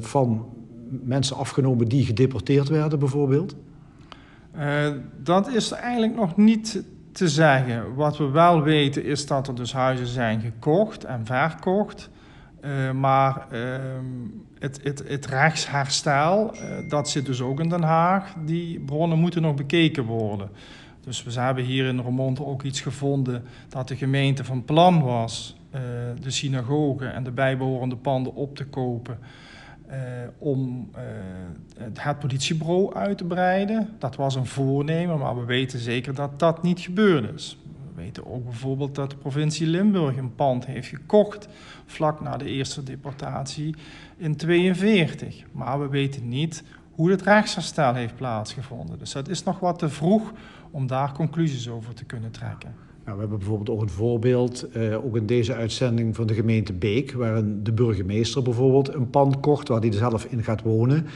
van 0.00 0.46
mensen 0.88 1.36
afgenomen 1.36 1.88
die 1.88 2.04
gedeporteerd 2.04 2.68
werden, 2.68 2.98
bijvoorbeeld? 2.98 3.54
dat 5.22 5.48
is 5.48 5.70
eigenlijk 5.70 6.14
nog 6.14 6.36
niet 6.36 6.84
te 7.12 7.28
zeggen. 7.28 7.94
Wat 7.94 8.18
we 8.18 8.30
wel 8.30 8.62
weten 8.62 9.04
is 9.04 9.26
dat 9.26 9.48
er 9.48 9.54
dus 9.54 9.72
huizen 9.72 10.06
zijn 10.06 10.40
gekocht 10.40 11.04
en 11.04 11.26
verkocht. 11.26 12.10
Maar 12.92 13.46
ehm, 13.50 14.04
het, 14.58 14.80
het, 14.82 15.08
het 15.08 15.26
rechtsherstel, 15.26 16.54
uh, 16.54 16.60
dat 16.88 17.08
zit 17.08 17.26
dus 17.26 17.40
ook 17.40 17.60
in 17.60 17.68
Den 17.68 17.82
Haag. 17.82 18.34
Die 18.44 18.80
bronnen 18.80 19.18
moeten 19.18 19.42
nog 19.42 19.54
bekeken 19.54 20.04
worden. 20.04 20.48
Dus 21.00 21.22
we 21.22 21.40
hebben 21.40 21.64
hier 21.64 21.86
in 21.86 21.98
Roermond 21.98 22.40
ook 22.40 22.62
iets 22.62 22.80
gevonden 22.80 23.44
dat 23.68 23.88
de 23.88 23.96
gemeente 23.96 24.44
van 24.44 24.64
plan 24.64 25.02
was 25.02 25.56
uh, 25.74 25.80
de 26.20 26.30
synagoge 26.30 27.06
en 27.06 27.22
de 27.22 27.30
bijbehorende 27.30 27.96
panden 27.96 28.34
op 28.34 28.56
te 28.56 28.66
kopen. 28.66 29.18
Om 30.38 30.90
het 31.94 32.18
politiebureau 32.18 32.94
uit 32.94 33.18
te 33.18 33.24
breiden. 33.24 33.88
Dat 33.98 34.16
was 34.16 34.34
een 34.34 34.46
voornemen, 34.46 35.18
maar 35.18 35.38
we 35.38 35.44
weten 35.44 35.78
zeker 35.78 36.14
dat 36.14 36.38
dat 36.38 36.62
niet 36.62 36.80
gebeurd 36.80 37.34
is. 37.34 37.58
We 37.94 38.02
weten 38.02 38.26
ook 38.26 38.44
bijvoorbeeld 38.44 38.94
dat 38.94 39.10
de 39.10 39.16
provincie 39.16 39.66
Limburg 39.66 40.16
een 40.16 40.34
pand 40.34 40.66
heeft 40.66 40.88
gekocht 40.88 41.48
vlak 41.86 42.20
na 42.20 42.36
de 42.36 42.44
eerste 42.44 42.82
deportatie 42.82 43.74
in 44.16 44.36
42. 44.36 45.42
Maar 45.52 45.80
we 45.80 45.88
weten 45.88 46.28
niet 46.28 46.62
hoe 46.90 47.10
het 47.10 47.22
rechtsherstel 47.22 47.94
heeft 47.94 48.16
plaatsgevonden. 48.16 48.98
Dus 48.98 49.12
dat 49.12 49.28
is 49.28 49.42
nog 49.42 49.58
wat 49.58 49.78
te 49.78 49.88
vroeg 49.88 50.32
om 50.70 50.86
daar 50.86 51.12
conclusies 51.12 51.68
over 51.68 51.94
te 51.94 52.04
kunnen 52.04 52.30
trekken. 52.30 52.74
Nou, 53.04 53.14
we 53.14 53.20
hebben 53.20 53.38
bijvoorbeeld 53.38 53.70
ook 53.70 53.82
een 53.82 53.88
voorbeeld, 53.88 54.68
eh, 54.70 55.04
ook 55.04 55.16
in 55.16 55.26
deze 55.26 55.54
uitzending 55.54 56.16
van 56.16 56.26
de 56.26 56.34
gemeente 56.34 56.72
Beek, 56.72 57.12
waarin 57.12 57.62
de 57.62 57.72
burgemeester 57.72 58.42
bijvoorbeeld 58.42 58.94
een 58.94 59.10
pand 59.10 59.40
kocht 59.40 59.68
waar 59.68 59.80
hij 59.80 59.92
zelf 59.92 60.24
in 60.24 60.42
gaat 60.42 60.62
wonen. 60.62 61.06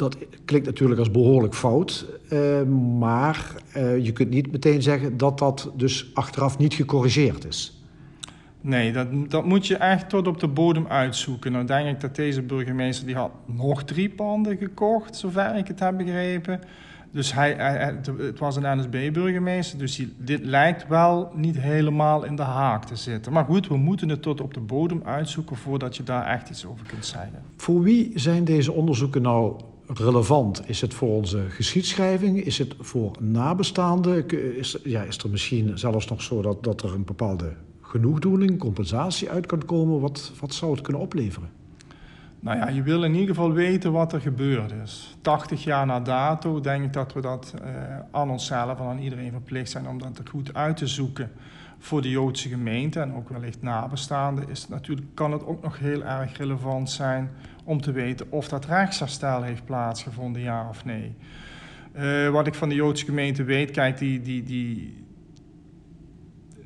Dat 0.00 0.16
klinkt 0.44 0.66
natuurlijk 0.66 0.98
als 0.98 1.10
behoorlijk 1.10 1.54
fout, 1.54 2.06
eh, 2.28 2.62
maar 2.98 3.54
eh, 3.72 4.04
je 4.04 4.12
kunt 4.12 4.30
niet 4.30 4.52
meteen 4.52 4.82
zeggen 4.82 5.16
dat 5.16 5.38
dat 5.38 5.70
dus 5.76 6.10
achteraf 6.14 6.58
niet 6.58 6.74
gecorrigeerd 6.74 7.44
is. 7.44 7.82
Nee, 8.60 8.92
dat, 8.92 9.06
dat 9.30 9.44
moet 9.44 9.66
je 9.66 9.76
echt 9.76 10.08
tot 10.08 10.26
op 10.26 10.40
de 10.40 10.48
bodem 10.48 10.86
uitzoeken. 10.86 11.52
Nou 11.52 11.64
denk 11.64 11.88
ik 11.88 12.00
dat 12.00 12.16
deze 12.16 12.42
burgemeester 12.42 13.06
die 13.06 13.14
had 13.14 13.30
nog 13.46 13.84
drie 13.84 14.10
panden 14.10 14.56
gekocht, 14.56 15.16
zover 15.16 15.56
ik 15.56 15.68
het 15.68 15.80
heb 15.80 15.96
begrepen. 15.96 16.60
Dus 17.12 17.34
hij, 17.34 17.52
het 18.18 18.38
was 18.38 18.56
een 18.56 18.78
NSB-burgemeester, 18.78 19.78
dus 19.78 19.96
die, 19.96 20.14
dit 20.18 20.44
lijkt 20.44 20.88
wel 20.88 21.30
niet 21.34 21.60
helemaal 21.60 22.24
in 22.24 22.36
de 22.36 22.42
haak 22.42 22.84
te 22.84 22.96
zitten. 22.96 23.32
Maar 23.32 23.44
goed, 23.44 23.68
we 23.68 23.76
moeten 23.76 24.08
het 24.08 24.22
tot 24.22 24.40
op 24.40 24.54
de 24.54 24.60
bodem 24.60 25.02
uitzoeken 25.04 25.56
voordat 25.56 25.96
je 25.96 26.02
daar 26.02 26.26
echt 26.26 26.50
iets 26.50 26.66
over 26.66 26.86
kunt 26.86 27.06
zeggen. 27.06 27.42
Voor 27.56 27.82
wie 27.82 28.12
zijn 28.14 28.44
deze 28.44 28.72
onderzoeken 28.72 29.22
nou 29.22 29.60
relevant? 29.94 30.68
Is 30.68 30.80
het 30.80 30.94
voor 30.94 31.08
onze 31.08 31.44
geschiedschrijving? 31.48 32.44
Is 32.44 32.58
het 32.58 32.74
voor 32.78 33.16
nabestaanden? 33.20 34.28
Is, 34.56 34.76
ja, 34.84 35.02
is 35.02 35.18
er 35.18 35.30
misschien 35.30 35.78
zelfs 35.78 36.08
nog 36.08 36.22
zo 36.22 36.42
dat, 36.42 36.64
dat 36.64 36.82
er 36.82 36.94
een 36.94 37.04
bepaalde 37.04 37.52
genoegdoening, 37.80 38.58
compensatie 38.58 39.30
uit 39.30 39.46
kan 39.46 39.64
komen? 39.64 40.00
Wat, 40.00 40.32
wat 40.40 40.54
zou 40.54 40.72
het 40.72 40.80
kunnen 40.80 41.02
opleveren? 41.02 41.50
Nou 42.40 42.56
ja, 42.56 42.68
je 42.68 42.82
wil 42.82 43.04
in 43.04 43.12
ieder 43.12 43.28
geval 43.28 43.52
weten 43.52 43.92
wat 43.92 44.12
er 44.12 44.20
gebeurd 44.20 44.72
is. 44.84 45.16
80 45.20 45.64
jaar 45.64 45.86
na 45.86 46.00
dato 46.00 46.60
denk 46.60 46.84
ik 46.84 46.92
dat 46.92 47.12
we 47.12 47.20
dat 47.20 47.54
uh, 47.64 47.70
aan 48.10 48.30
onszelf 48.30 48.78
en 48.78 48.84
aan 48.84 48.98
iedereen 48.98 49.30
verplicht 49.30 49.70
zijn 49.70 49.88
om 49.88 49.98
dat 49.98 50.20
goed 50.30 50.54
uit 50.54 50.76
te 50.76 50.86
zoeken. 50.86 51.30
Voor 51.82 52.02
de 52.02 52.10
Joodse 52.10 52.48
gemeente 52.48 53.00
en 53.00 53.14
ook 53.14 53.28
wellicht 53.28 53.62
nabestaanden 53.62 54.48
is 54.48 54.60
het 54.60 54.68
natuurlijk, 54.70 55.06
kan 55.14 55.32
het 55.32 55.46
ook 55.46 55.62
nog 55.62 55.78
heel 55.78 56.04
erg 56.04 56.36
relevant 56.36 56.90
zijn 56.90 57.30
om 57.64 57.80
te 57.80 57.92
weten 57.92 58.26
of 58.30 58.48
dat 58.48 58.64
rechtsherstel 58.64 59.42
heeft 59.42 59.64
plaatsgevonden, 59.64 60.42
ja 60.42 60.68
of 60.68 60.84
nee. 60.84 61.14
Uh, 61.96 62.28
wat 62.28 62.46
ik 62.46 62.54
van 62.54 62.68
de 62.68 62.74
Joodse 62.74 63.04
gemeente 63.04 63.44
weet, 63.44 63.70
kijk, 63.70 63.98
die, 63.98 64.20
die, 64.20 64.42
die, 64.42 65.04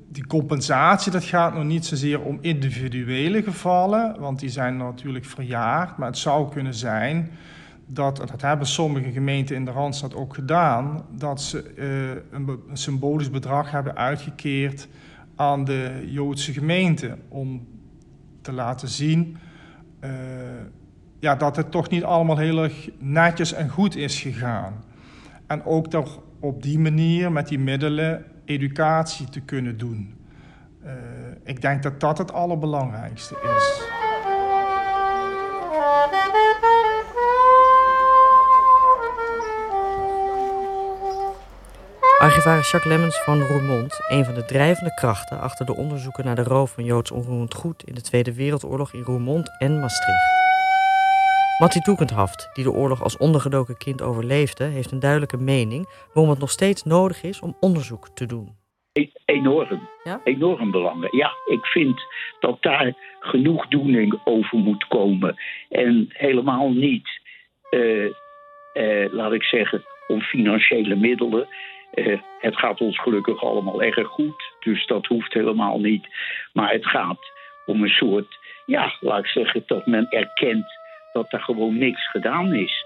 die 0.08 0.26
compensatie, 0.26 1.12
dat 1.12 1.24
gaat 1.24 1.54
nog 1.54 1.64
niet 1.64 1.86
zozeer 1.86 2.20
om 2.20 2.38
individuele 2.40 3.42
gevallen, 3.42 4.20
want 4.20 4.40
die 4.40 4.48
zijn 4.48 4.76
natuurlijk 4.76 5.24
verjaard. 5.24 5.96
Maar 5.96 6.08
het 6.08 6.18
zou 6.18 6.52
kunnen 6.52 6.74
zijn 6.74 7.30
dat, 7.86 8.40
hebben 8.40 8.66
sommige 8.66 9.12
gemeenten 9.12 9.56
in 9.56 9.64
de 9.64 9.70
Randstad 9.70 10.14
ook 10.14 10.34
gedaan, 10.34 11.06
dat 11.10 11.40
ze 11.40 11.72
uh, 11.76 12.38
een, 12.38 12.60
symbolisch 12.72 13.30
bedrag 13.30 13.70
hebben 13.70 13.96
uitgekeerd 13.96 14.88
aan 15.36 15.64
de 15.64 16.04
Joodse 16.06 16.52
gemeente. 16.52 17.16
Om 17.28 17.66
te 18.40 18.52
laten 18.52 18.88
zien 18.88 19.36
uh, 20.00 20.10
ja, 21.18 21.34
dat 21.34 21.56
het 21.56 21.70
toch 21.70 21.88
niet 21.88 22.04
allemaal 22.04 22.38
heel 22.38 22.62
erg 22.62 22.88
netjes 22.98 23.52
en 23.52 23.68
goed 23.68 23.96
is 23.96 24.20
gegaan. 24.20 24.84
En 25.46 25.64
ook 25.64 25.86
toch 25.90 26.20
op 26.40 26.62
die 26.62 26.78
manier, 26.78 27.32
met 27.32 27.48
die 27.48 27.58
middelen, 27.58 28.24
educatie 28.44 29.28
te 29.28 29.40
kunnen 29.40 29.78
doen. 29.78 30.14
Uh, 30.84 30.90
ik 31.44 31.60
denk 31.60 31.82
dat 31.82 32.00
dat 32.00 32.18
het 32.18 32.32
allerbelangrijkste 32.32 33.34
is. 33.56 33.82
Archivaris 42.24 42.70
Jacques 42.70 42.92
Lemmens 42.92 43.22
van 43.22 43.40
Roermond, 43.40 44.00
een 44.08 44.24
van 44.24 44.34
de 44.34 44.44
drijvende 44.44 44.94
krachten 44.94 45.40
achter 45.40 45.66
de 45.66 45.76
onderzoeken 45.76 46.24
naar 46.24 46.34
de 46.34 46.42
roof 46.42 46.74
van 46.74 46.84
Joods 46.84 47.10
onroerend 47.10 47.54
goed 47.54 47.82
in 47.82 47.94
de 47.94 48.00
Tweede 48.00 48.34
Wereldoorlog 48.34 48.92
in 48.92 49.02
Roermond 49.02 49.56
en 49.58 49.80
Maastricht. 49.80 50.32
Mattie 51.58 51.82
Toekendhaft, 51.82 52.50
die 52.52 52.64
de 52.64 52.70
oorlog 52.70 53.02
als 53.02 53.16
ondergedoken 53.16 53.76
kind 53.76 54.02
overleefde, 54.02 54.64
heeft 54.64 54.92
een 54.92 55.00
duidelijke 55.00 55.36
mening 55.36 55.88
waarom 56.12 56.30
het 56.30 56.40
nog 56.40 56.50
steeds 56.50 56.82
nodig 56.84 57.22
is 57.22 57.40
om 57.40 57.56
onderzoek 57.60 58.08
te 58.08 58.26
doen. 58.26 58.48
Enorm. 59.24 59.88
Ja? 60.04 60.20
Enorm 60.24 60.70
belangrijk. 60.70 61.14
Ja, 61.14 61.32
ik 61.46 61.66
vind 61.66 62.02
dat 62.40 62.62
daar 62.62 62.94
genoegdoening 63.20 64.20
over 64.24 64.58
moet 64.58 64.86
komen. 64.88 65.36
En 65.68 66.06
helemaal 66.08 66.70
niet, 66.70 67.08
uh, 67.70 68.04
uh, 68.74 69.12
laat 69.12 69.32
ik 69.32 69.42
zeggen, 69.42 69.84
om 70.06 70.20
financiële 70.20 70.96
middelen. 70.96 71.48
Uh, 71.94 72.20
het 72.40 72.56
gaat 72.56 72.80
ons 72.80 73.00
gelukkig 73.00 73.42
allemaal 73.42 73.82
erg 73.82 74.08
goed, 74.08 74.52
dus 74.60 74.86
dat 74.86 75.06
hoeft 75.06 75.32
helemaal 75.32 75.80
niet. 75.80 76.06
Maar 76.52 76.72
het 76.72 76.86
gaat 76.86 77.32
om 77.66 77.82
een 77.82 77.88
soort, 77.88 78.38
ja, 78.66 78.96
laat 79.00 79.18
ik 79.18 79.26
zeggen, 79.26 79.62
dat 79.66 79.86
men 79.86 80.06
erkent 80.10 80.66
dat 81.12 81.32
er 81.32 81.40
gewoon 81.40 81.78
niks 81.78 82.10
gedaan 82.10 82.54
is. 82.54 82.84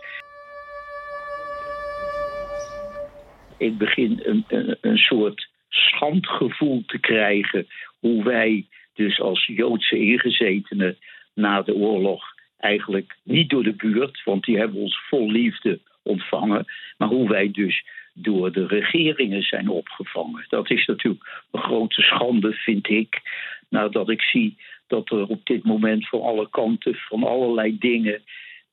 Ik 3.58 3.78
begin 3.78 4.20
een, 4.22 4.44
een, 4.48 4.76
een 4.80 4.98
soort 4.98 5.48
schandgevoel 5.68 6.82
te 6.86 6.98
krijgen 6.98 7.66
hoe 7.98 8.24
wij 8.24 8.66
dus 8.94 9.20
als 9.20 9.46
Joodse 9.46 9.98
ingezetenen 9.98 10.98
na 11.34 11.62
de 11.62 11.74
oorlog 11.74 12.24
eigenlijk 12.58 13.16
niet 13.22 13.50
door 13.50 13.62
de 13.62 13.74
buurt, 13.74 14.22
want 14.24 14.44
die 14.44 14.58
hebben 14.58 14.80
ons 14.80 15.00
vol 15.08 15.30
liefde 15.30 15.80
ontvangen, 16.02 16.64
maar 16.96 17.08
hoe 17.08 17.28
wij 17.28 17.50
dus 17.50 17.84
door 18.22 18.52
de 18.52 18.66
regeringen 18.66 19.42
zijn 19.42 19.68
opgevangen. 19.68 20.44
Dat 20.48 20.70
is 20.70 20.86
natuurlijk 20.86 21.44
een 21.50 21.60
grote 21.60 22.02
schande, 22.02 22.52
vind 22.52 22.88
ik, 22.88 23.20
nadat 23.68 24.10
ik 24.10 24.22
zie 24.22 24.56
dat 24.86 25.10
er 25.10 25.26
op 25.26 25.46
dit 25.46 25.64
moment 25.64 26.08
van 26.08 26.22
alle 26.22 26.48
kanten 26.50 26.94
van 26.94 27.22
allerlei 27.22 27.78
dingen 27.78 28.22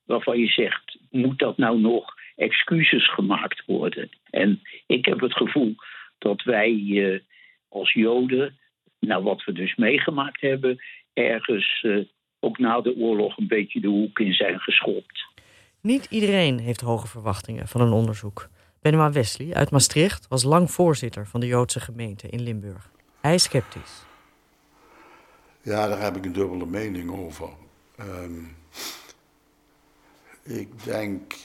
waarvan 0.05 0.39
je 0.39 0.47
zegt, 0.47 0.97
moet 1.11 1.39
dat 1.39 1.57
nou 1.57 1.79
nog 1.79 2.13
excuses 2.35 3.13
gemaakt 3.13 3.63
worden? 3.65 4.09
En 4.29 4.61
ik 4.87 5.05
heb 5.05 5.19
het 5.19 5.33
gevoel 5.33 5.75
dat 6.17 6.43
wij 6.43 6.71
uh, 6.71 7.19
als 7.69 7.93
Joden, 7.93 8.57
nou 8.99 9.23
wat 9.23 9.43
we 9.43 9.51
dus 9.51 9.75
meegemaakt 9.75 10.41
hebben, 10.41 10.77
ergens 11.13 11.83
uh, 11.83 12.05
ook 12.39 12.57
na 12.57 12.81
de 12.81 12.95
oorlog 12.97 13.37
een 13.37 13.47
beetje 13.47 13.79
de 13.79 13.87
hoek 13.87 14.19
in 14.19 14.33
zijn 14.33 14.59
geschopt. 14.59 15.25
Niet 15.81 16.05
iedereen 16.09 16.59
heeft 16.59 16.81
hoge 16.81 17.07
verwachtingen 17.07 17.67
van 17.67 17.81
een 17.81 17.91
onderzoek. 17.91 18.49
Benoit 18.85 19.13
Wesley 19.13 19.53
uit 19.53 19.71
Maastricht 19.71 20.27
was 20.27 20.43
lang 20.43 20.71
voorzitter 20.71 21.27
van 21.27 21.39
de 21.39 21.45
Joodse 21.45 21.79
gemeente 21.79 22.27
in 22.27 22.41
Limburg. 22.41 22.89
Hij 23.21 23.33
is 23.33 23.43
sceptisch. 23.43 24.05
Ja, 25.61 25.87
daar 25.87 26.01
heb 26.01 26.15
ik 26.15 26.25
een 26.25 26.33
dubbele 26.33 26.65
mening 26.65 27.11
over. 27.11 27.49
Um, 27.99 28.57
ik 30.43 30.83
denk. 30.83 31.35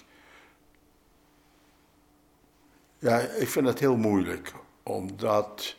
Ja, 2.98 3.18
ik 3.18 3.48
vind 3.48 3.66
het 3.66 3.78
heel 3.78 3.96
moeilijk, 3.96 4.52
omdat 4.82 5.76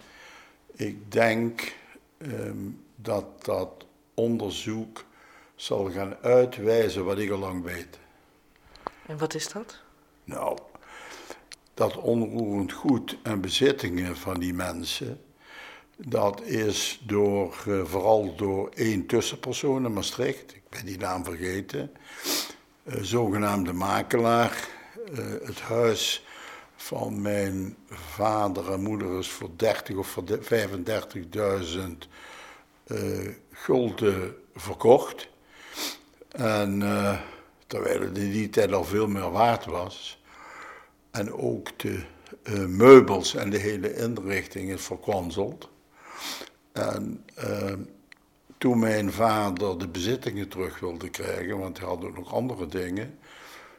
ik 0.75 1.11
denk 1.11 1.75
um, 2.17 2.83
dat 2.95 3.45
dat 3.45 3.85
onderzoek 4.13 5.03
zal 5.55 5.91
gaan 5.91 6.15
uitwijzen 6.21 7.05
wat 7.05 7.17
ik 7.17 7.31
al 7.31 7.37
lang 7.37 7.63
weet. 7.63 7.99
En 9.05 9.17
wat 9.17 9.33
is 9.33 9.51
dat? 9.51 9.79
Nou, 10.23 10.57
dat 11.73 11.97
onroerend 11.97 12.71
goed 12.71 13.17
en 13.23 13.41
bezittingen 13.41 14.17
van 14.17 14.39
die 14.39 14.53
mensen 14.53 15.21
dat 16.07 16.41
is 16.41 17.01
door, 17.03 17.63
uh, 17.67 17.85
vooral 17.85 18.35
door 18.35 18.69
één 18.73 19.05
tussenpersoon 19.05 19.85
in 19.85 19.93
Maastricht, 19.93 20.55
ik 20.55 20.69
ben 20.69 20.85
die 20.85 20.97
naam 20.97 21.23
vergeten, 21.23 21.91
uh, 22.83 22.93
zogenaamde 23.01 23.73
makelaar. 23.73 24.67
Uh, 25.11 25.17
het 25.43 25.59
huis 25.59 26.25
van 26.75 27.21
mijn 27.21 27.75
vader 27.89 28.71
en 28.71 28.81
moeder 28.81 29.19
is 29.19 29.29
voor 29.29 29.49
30 29.55 29.95
of 29.95 30.07
voor 30.07 30.23
35.000 30.23 30.37
gulden 33.51 34.35
verkocht. 34.55 35.29
En 36.31 36.79
terwijl 37.67 38.01
het 38.01 38.17
in 38.17 38.31
die 38.31 38.49
tijd 38.49 38.73
al 38.73 38.83
veel 38.83 39.07
meer 39.07 39.31
waard 39.31 39.65
was. 39.65 40.20
En 41.11 41.33
ook 41.33 41.79
de 41.79 42.03
meubels 42.67 43.35
en 43.35 43.49
de 43.49 43.57
hele 43.57 43.95
inrichting 43.95 44.69
is 44.69 44.81
verkwanseld. 44.81 45.69
En 46.71 47.25
uh, 47.43 47.73
toen 48.57 48.79
mijn 48.79 49.11
vader 49.11 49.79
de 49.79 49.87
bezittingen 49.87 50.47
terug 50.47 50.79
wilde 50.79 51.09
krijgen, 51.09 51.57
want 51.57 51.79
hij 51.79 51.87
had 51.87 52.05
ook 52.05 52.17
nog 52.17 52.33
andere 52.33 52.67
dingen, 52.67 53.19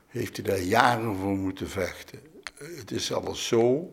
heeft 0.09 0.37
hij 0.37 0.45
daar 0.45 0.61
jaren 0.61 1.17
voor 1.17 1.37
moeten 1.37 1.69
vechten. 1.69 2.21
Het 2.55 2.91
is 2.91 3.07
zelfs 3.07 3.47
zo 3.47 3.91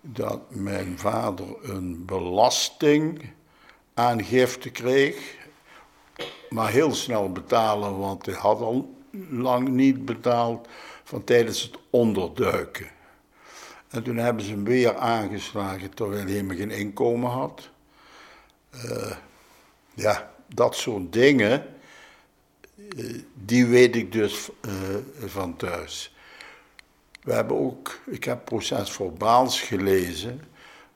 dat 0.00 0.54
mijn 0.54 0.98
vader 0.98 1.46
een 1.62 2.04
belastingaangifte 2.04 4.70
kreeg, 4.70 5.36
maar 6.50 6.70
heel 6.70 6.94
snel 6.94 7.32
betalen, 7.32 7.98
want 7.98 8.26
hij 8.26 8.34
had 8.34 8.60
al 8.60 8.94
lang 9.28 9.68
niet 9.68 10.04
betaald 10.04 10.68
van 11.10 11.24
tijdens 11.24 11.62
het 11.62 11.78
onderduiken. 11.90 12.86
En 13.88 14.02
toen 14.02 14.16
hebben 14.16 14.44
ze 14.44 14.50
hem 14.50 14.64
weer 14.64 14.96
aangeslagen 14.96 15.94
terwijl 15.94 16.22
hij 16.22 16.30
helemaal 16.30 16.56
geen 16.56 16.70
inkomen 16.70 17.30
had. 17.30 17.70
Uh, 18.74 19.16
ja, 19.94 20.34
dat 20.54 20.76
soort 20.76 21.12
dingen, 21.12 21.66
uh, 22.96 23.22
die 23.34 23.66
weet 23.66 23.96
ik 23.96 24.12
dus 24.12 24.48
uh, 24.66 24.72
van 25.26 25.56
thuis. 25.56 26.14
We 27.22 27.32
hebben 27.32 27.56
ook, 27.56 28.00
ik 28.06 28.24
heb 28.24 28.44
proces 28.44 28.90
voor 28.90 29.12
Baals 29.12 29.60
gelezen, 29.60 30.40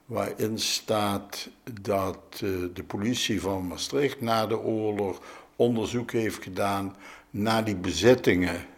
waarin 0.07 0.59
staat 0.59 1.49
dat 1.81 2.39
de 2.75 2.85
politie 2.87 3.41
van 3.41 3.67
Maastricht 3.67 4.21
na 4.21 4.47
de 4.47 4.59
oorlog 4.59 5.21
onderzoek 5.57 6.13
heeft 6.13 6.43
gedaan 6.43 6.97
naar 7.31 7.65
die 7.65 7.77
bezittingen. 7.77 8.73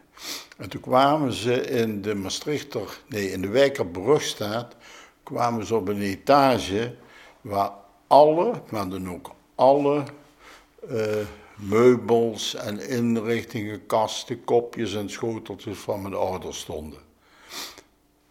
En 0.56 0.68
toen 0.68 0.80
kwamen 0.80 1.32
ze 1.32 1.60
in 1.60 2.02
de 2.02 2.14
Maastrichter, 2.14 3.00
nee, 3.08 3.30
in 3.30 3.40
de 3.42 3.48
Wijkerbrugstraat, 3.48 4.76
kwamen 5.22 5.66
ze 5.66 5.74
op 5.74 5.88
een 5.88 6.02
etage 6.02 6.94
waar 7.40 7.70
alle, 8.06 8.62
maar 8.70 8.88
dan 8.88 9.10
ook 9.10 9.30
alle 9.54 10.02
uh, 10.90 11.00
meubels 11.56 12.54
en 12.54 12.88
inrichtingen, 12.88 13.86
kasten, 13.86 14.44
kopjes 14.44 14.94
en 14.94 15.10
schoteltjes 15.10 15.78
van 15.78 16.02
mijn 16.02 16.14
ouders 16.14 16.58
stonden. 16.58 16.98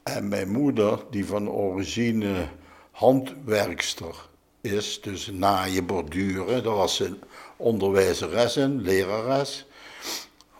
En 0.03 0.27
mijn 0.27 0.51
moeder, 0.51 0.99
die 1.09 1.25
van 1.25 1.49
origine 1.49 2.47
handwerkster 2.91 4.15
is, 4.61 5.01
dus 5.01 5.29
naaien, 5.33 5.85
borduren, 5.85 6.63
dat 6.63 6.75
was 6.75 6.99
een 6.99 7.19
onderwijzeres 7.57 8.55
lerares. 8.55 9.65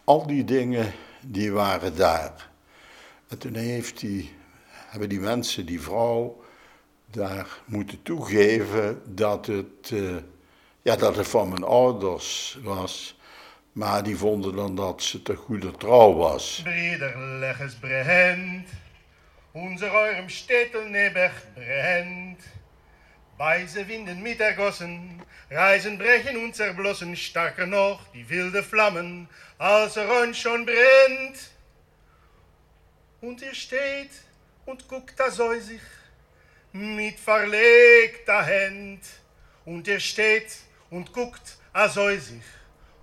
Al 0.03 0.27
die 0.27 0.43
dingen, 0.43 0.93
die 1.25 1.51
waren 1.51 1.95
daar. 1.95 2.49
En 3.27 3.37
toen 3.37 3.55
heeft 3.55 3.99
die, 3.99 4.35
hebben 4.65 5.09
die 5.09 5.19
mensen, 5.19 5.65
die 5.65 5.81
vrouw, 5.81 6.43
daar 7.11 7.47
moeten 7.65 8.01
toegeven 8.03 9.01
dat 9.05 9.45
het, 9.45 9.91
uh, 9.93 10.15
ja, 10.81 10.95
dat 10.95 11.15
het 11.15 11.27
van 11.27 11.49
mijn 11.49 11.63
ouders 11.63 12.59
was. 12.63 13.19
Maar 13.71 14.03
die 14.03 14.17
vonden 14.17 14.55
dan 14.55 14.75
dat 14.75 15.03
ze 15.03 15.21
te 15.21 15.35
goede 15.35 15.71
trouw 15.71 16.13
was. 16.13 16.59
Breder 16.63 17.17
legges 17.17 17.75
brennt, 17.75 18.69
onze 19.51 19.85
nebech 20.89 21.45
brennt. 21.53 22.43
Weise 23.37 23.85
Winden 23.87 24.23
mit 24.23 24.39
ergossen, 24.39 25.21
Reisen 25.51 25.97
brechen 25.97 26.37
und 26.37 26.55
zerblossen, 26.55 27.15
starker 27.17 27.65
noch 27.65 27.99
die 28.13 28.29
wilde 28.29 28.63
Flammen, 28.63 29.27
als 29.57 29.97
uns 29.97 30.37
schon 30.37 30.65
brennt. 30.65 31.37
Und 33.21 33.41
ihr 33.41 33.53
steht 33.53 34.11
und 34.65 34.87
guckt 34.87 35.19
da 35.19 35.29
säusig, 35.29 35.81
mit 36.71 37.19
verlegter 37.19 38.45
Hand. 38.45 39.01
Und 39.65 39.87
ihr 39.87 39.99
steht 39.99 40.55
und 40.89 41.11
guckt 41.11 41.57
a 41.73 41.89
säusig, 41.89 42.41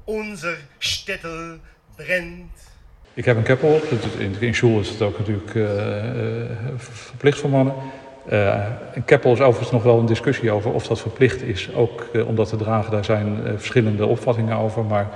unser 0.07 0.57
Städtel 0.79 1.61
brennt. 1.97 2.51
Ik 3.14 3.25
heb 3.25 3.37
een 3.37 3.42
keppel 3.42 3.75
op. 3.75 3.85
In, 4.18 4.40
in 4.40 4.55
school 4.55 4.81
is 4.81 4.88
het 4.88 5.03
ook 5.03 5.18
natuurlijk 5.18 5.55
uh, 5.55 5.66
verplicht 6.77 7.38
voor 7.38 7.51
mannen. 7.51 7.75
Uh, 8.31 8.65
keppel 9.05 9.33
is 9.33 9.41
overigens 9.41 9.71
nog 9.71 9.83
wel 9.83 9.99
een 9.99 10.07
discussie 10.07 10.51
over 10.51 10.73
of 10.73 10.87
dat 10.87 11.01
verplicht 11.01 11.43
is. 11.43 11.75
Ook 11.75 12.07
uh, 12.13 12.29
om 12.29 12.35
dat 12.35 12.49
te 12.49 12.57
dragen, 12.57 12.91
daar 12.91 13.05
zijn 13.05 13.41
uh, 13.45 13.53
verschillende 13.57 14.07
opvattingen 14.07 14.57
over. 14.57 14.85
Maar 14.85 15.09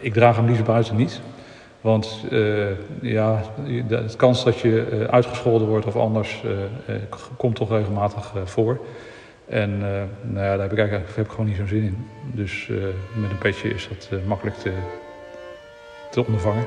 ik 0.00 0.12
draag 0.12 0.36
hem 0.36 0.46
liefst 0.46 0.64
buiten 0.64 0.96
niet. 0.96 1.20
Want 1.80 2.24
ja, 3.00 3.40
de, 3.88 4.04
kans 4.16 4.44
dat 4.44 4.58
je 4.58 5.06
uitgescholden 5.10 5.68
wordt 5.68 5.86
of 5.86 5.96
anders 5.96 6.42
komt 7.36 7.56
toch 7.56 7.70
regelmatig 7.70 8.32
voor. 8.44 8.78
En 9.48 9.78
nou 10.22 10.46
ja, 10.46 10.56
daar 10.56 10.60
heb 10.60 10.72
ik 10.72 10.78
eigenlijk 10.78 11.16
ik 11.16 11.30
gewoon 11.30 11.46
niet 11.46 11.56
zo'n 11.56 11.66
zin 11.66 11.82
in. 11.82 12.06
Dus 12.22 12.66
met 13.14 13.30
een 13.30 13.38
petje 13.38 13.68
is 13.68 13.88
dat 13.88 14.26
makkelijk 14.26 14.56
te, 14.56 14.72
te 16.10 16.26
ondervangen. 16.26 16.64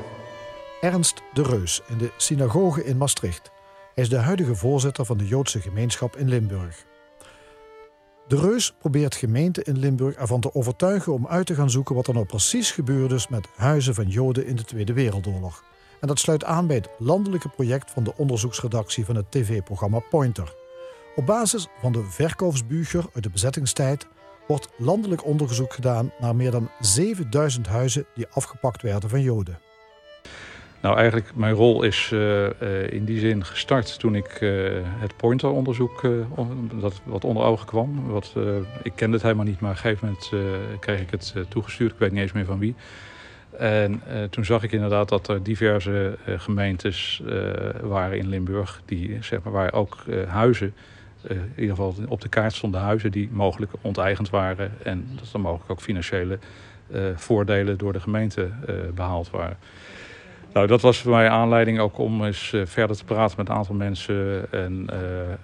Ernst 0.80 1.22
de 1.32 1.42
Reus 1.42 1.80
in 1.88 1.98
de 1.98 2.10
synagoge 2.16 2.84
in 2.84 2.96
Maastricht. 2.96 3.50
Hij 3.98 4.06
is 4.06 4.12
de 4.12 4.22
huidige 4.22 4.54
voorzitter 4.54 5.04
van 5.04 5.18
de 5.18 5.26
Joodse 5.26 5.60
gemeenschap 5.60 6.16
in 6.16 6.28
Limburg. 6.28 6.84
De 8.28 8.36
Reus 8.36 8.72
probeert 8.78 9.14
gemeenten 9.14 9.64
in 9.64 9.78
Limburg 9.78 10.14
ervan 10.14 10.40
te 10.40 10.54
overtuigen 10.54 11.12
om 11.12 11.26
uit 11.26 11.46
te 11.46 11.54
gaan 11.54 11.70
zoeken 11.70 11.94
wat 11.94 12.06
er 12.06 12.14
nou 12.14 12.26
precies 12.26 12.70
gebeurde 12.70 13.14
is 13.14 13.28
met 13.28 13.48
huizen 13.56 13.94
van 13.94 14.08
Joden 14.08 14.46
in 14.46 14.56
de 14.56 14.64
Tweede 14.64 14.92
Wereldoorlog. 14.92 15.64
En 16.00 16.08
dat 16.08 16.18
sluit 16.18 16.44
aan 16.44 16.66
bij 16.66 16.76
het 16.76 16.88
landelijke 16.98 17.48
project 17.48 17.90
van 17.90 18.04
de 18.04 18.16
onderzoeksredactie 18.16 19.04
van 19.04 19.16
het 19.16 19.30
tv-programma 19.30 19.98
Pointer. 19.98 20.54
Op 21.16 21.26
basis 21.26 21.68
van 21.80 21.92
de 21.92 22.04
verkoopsbucher 22.04 23.04
uit 23.12 23.22
de 23.22 23.30
bezettingstijd 23.30 24.06
wordt 24.46 24.68
landelijk 24.76 25.24
onderzoek 25.24 25.72
gedaan 25.72 26.12
naar 26.20 26.36
meer 26.36 26.50
dan 26.50 26.70
7000 26.80 27.66
huizen 27.66 28.06
die 28.14 28.26
afgepakt 28.30 28.82
werden 28.82 29.10
van 29.10 29.22
Joden. 29.22 29.67
Nou, 30.80 30.96
eigenlijk 30.96 31.34
mijn 31.34 31.54
rol 31.54 31.82
is 31.82 32.10
uh, 32.14 32.44
uh, 32.44 32.50
in 32.90 33.04
die 33.04 33.18
zin 33.18 33.44
gestart 33.44 33.98
toen 33.98 34.14
ik 34.14 34.40
uh, 34.40 34.70
het 34.82 35.16
Pointer-onderzoek, 35.16 36.02
dat 36.80 37.00
wat 37.04 37.24
onder 37.24 37.42
ogen 37.42 37.66
kwam. 37.66 38.06
Wat, 38.06 38.34
ik 38.82 38.92
kende 38.94 39.14
het 39.14 39.22
helemaal 39.22 39.44
niet, 39.44 39.60
maar 39.60 39.70
op 39.70 39.76
een 39.76 39.82
gegeven 39.82 40.06
moment 40.06 40.80
kreeg 40.80 41.00
ik 41.00 41.10
het 41.10 41.34
toegestuurd. 41.48 41.92
Ik 41.92 41.98
weet 41.98 42.12
niet 42.12 42.20
eens 42.20 42.32
meer 42.32 42.44
van 42.44 42.58
wie. 42.58 42.74
En 43.58 44.02
toen 44.30 44.44
zag 44.44 44.62
ik 44.62 44.72
inderdaad 44.72 45.08
dat 45.08 45.28
er 45.28 45.42
diverse 45.42 46.18
gemeentes 46.26 47.22
waren 47.82 48.18
in 48.18 48.28
Limburg, 48.28 48.82
die, 48.84 49.16
zeg 49.20 49.42
maar, 49.42 49.52
waar 49.52 49.72
ook 49.72 50.04
huizen, 50.28 50.74
in 51.28 51.52
ieder 51.56 51.76
geval 51.76 51.94
op 52.08 52.20
de 52.20 52.28
kaart 52.28 52.52
stonden 52.52 52.80
huizen 52.80 53.10
die 53.10 53.28
mogelijk 53.32 53.72
onteigend 53.80 54.30
waren. 54.30 54.72
En 54.82 55.08
dat 55.16 55.32
er 55.32 55.40
mogelijk 55.40 55.70
ook 55.70 55.80
financiële 55.80 56.38
voordelen 57.14 57.78
door 57.78 57.92
de 57.92 58.00
gemeente 58.00 58.48
behaald 58.94 59.30
waren. 59.30 59.56
Nou, 60.52 60.66
dat 60.66 60.80
was 60.80 60.98
voor 60.98 61.10
mij 61.10 61.28
aanleiding 61.28 61.78
ook 61.78 61.98
om 61.98 62.24
eens 62.24 62.52
uh, 62.52 62.66
verder 62.66 62.96
te 62.96 63.04
praten 63.04 63.36
met 63.36 63.48
een 63.48 63.54
aantal 63.54 63.74
mensen. 63.74 64.52
En 64.52 64.86
uh, 64.92 64.98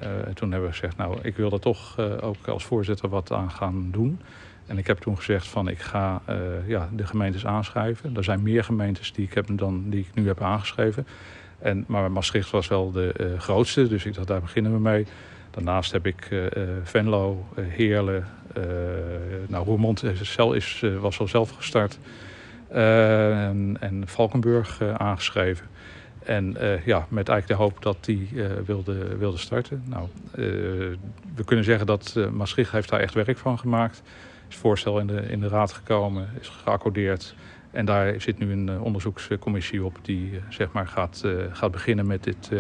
uh, 0.08 0.34
toen 0.34 0.50
hebben 0.50 0.68
we 0.68 0.74
gezegd, 0.74 0.96
nou, 0.96 1.18
ik 1.22 1.36
wil 1.36 1.52
er 1.52 1.60
toch 1.60 1.98
ook 2.20 2.48
als 2.48 2.64
voorzitter 2.64 3.08
wat 3.08 3.32
aan 3.32 3.50
gaan 3.50 3.88
doen. 3.90 4.20
En 4.66 4.78
ik 4.78 4.86
heb 4.86 4.98
toen 4.98 5.16
gezegd 5.16 5.46
van, 5.46 5.68
ik 5.68 5.78
ga 5.78 6.22
ja, 6.66 6.88
de 6.92 7.06
gemeentes 7.06 7.46
aanschrijven. 7.46 8.16
Er 8.16 8.24
zijn 8.24 8.42
meer 8.42 8.64
gemeentes 8.64 9.12
die 9.12 9.24
ik, 9.24 9.34
heb 9.34 9.46
dan, 9.52 9.84
die 9.86 10.00
ik 10.00 10.14
nu 10.14 10.26
heb 10.26 10.42
aangeschreven. 10.42 11.06
En, 11.58 11.84
maar 11.86 12.12
Maastricht 12.12 12.50
was 12.50 12.68
wel 12.68 12.92
de 12.92 13.34
grootste, 13.38 13.88
dus 13.88 14.04
ik 14.04 14.14
dacht, 14.14 14.26
daar 14.26 14.40
beginnen 14.40 14.72
we 14.72 14.78
mee. 14.78 15.06
Daarnaast 15.50 15.92
heb 15.92 16.06
ik 16.06 16.28
Venlo, 16.82 17.46
Heerlen, 17.60 18.26
nou, 19.48 19.64
Roermond 19.64 20.02
is, 20.02 20.36
was 21.00 21.20
al 21.20 21.28
zelf 21.28 21.50
gestart... 21.50 21.98
Uh, 22.74 23.46
en, 23.48 23.76
en, 23.80 24.02
Valkenburg 24.06 24.80
uh, 24.80 24.94
aangeschreven. 24.94 25.66
En 26.24 26.56
uh, 26.60 26.86
ja, 26.86 27.06
met 27.08 27.28
eigenlijk 27.28 27.46
de 27.46 27.64
hoop 27.64 27.82
dat 27.82 27.96
die 28.00 28.28
wilde, 28.64 29.16
wilde 29.16 29.36
starten. 29.36 29.82
Nou, 29.86 30.08
we 31.34 31.44
kunnen 31.44 31.64
zeggen 31.64 31.86
dat 31.86 32.16
Maastricht 32.32 32.72
heeft 32.72 32.88
daar 32.88 33.00
echt 33.00 33.14
werk 33.14 33.38
van 33.38 33.58
gemaakt. 33.58 34.02
Is 34.48 34.56
voorstel 34.56 34.98
in 34.98 35.06
de, 35.06 35.20
in 35.20 35.40
de 35.40 35.48
raad 35.48 35.72
gekomen, 35.72 36.28
is 36.40 36.48
geaccordeerd. 36.48 37.34
En 37.70 37.84
daar 37.84 38.20
zit 38.20 38.38
nu 38.38 38.52
een 38.52 38.80
onderzoekscommissie 38.80 39.84
op 39.84 39.98
die 40.02 40.40
zeg 40.48 40.72
maar 40.72 40.86
gaat, 40.86 41.24
gaat 41.52 41.70
beginnen 41.70 42.06
met 42.06 42.24
dit, 42.24 42.50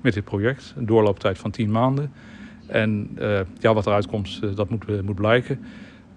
met 0.00 0.14
dit 0.14 0.24
project. 0.24 0.74
Een 0.76 0.86
doorlooptijd 0.86 1.38
van 1.38 1.50
tien 1.50 1.70
maanden. 1.70 2.12
En 2.66 3.18
ja, 3.58 3.74
wat 3.74 3.86
eruit 3.86 4.06
komt, 4.06 4.56
dat 4.56 4.70
moet, 4.70 5.02
moet 5.02 5.14
blijken 5.14 5.60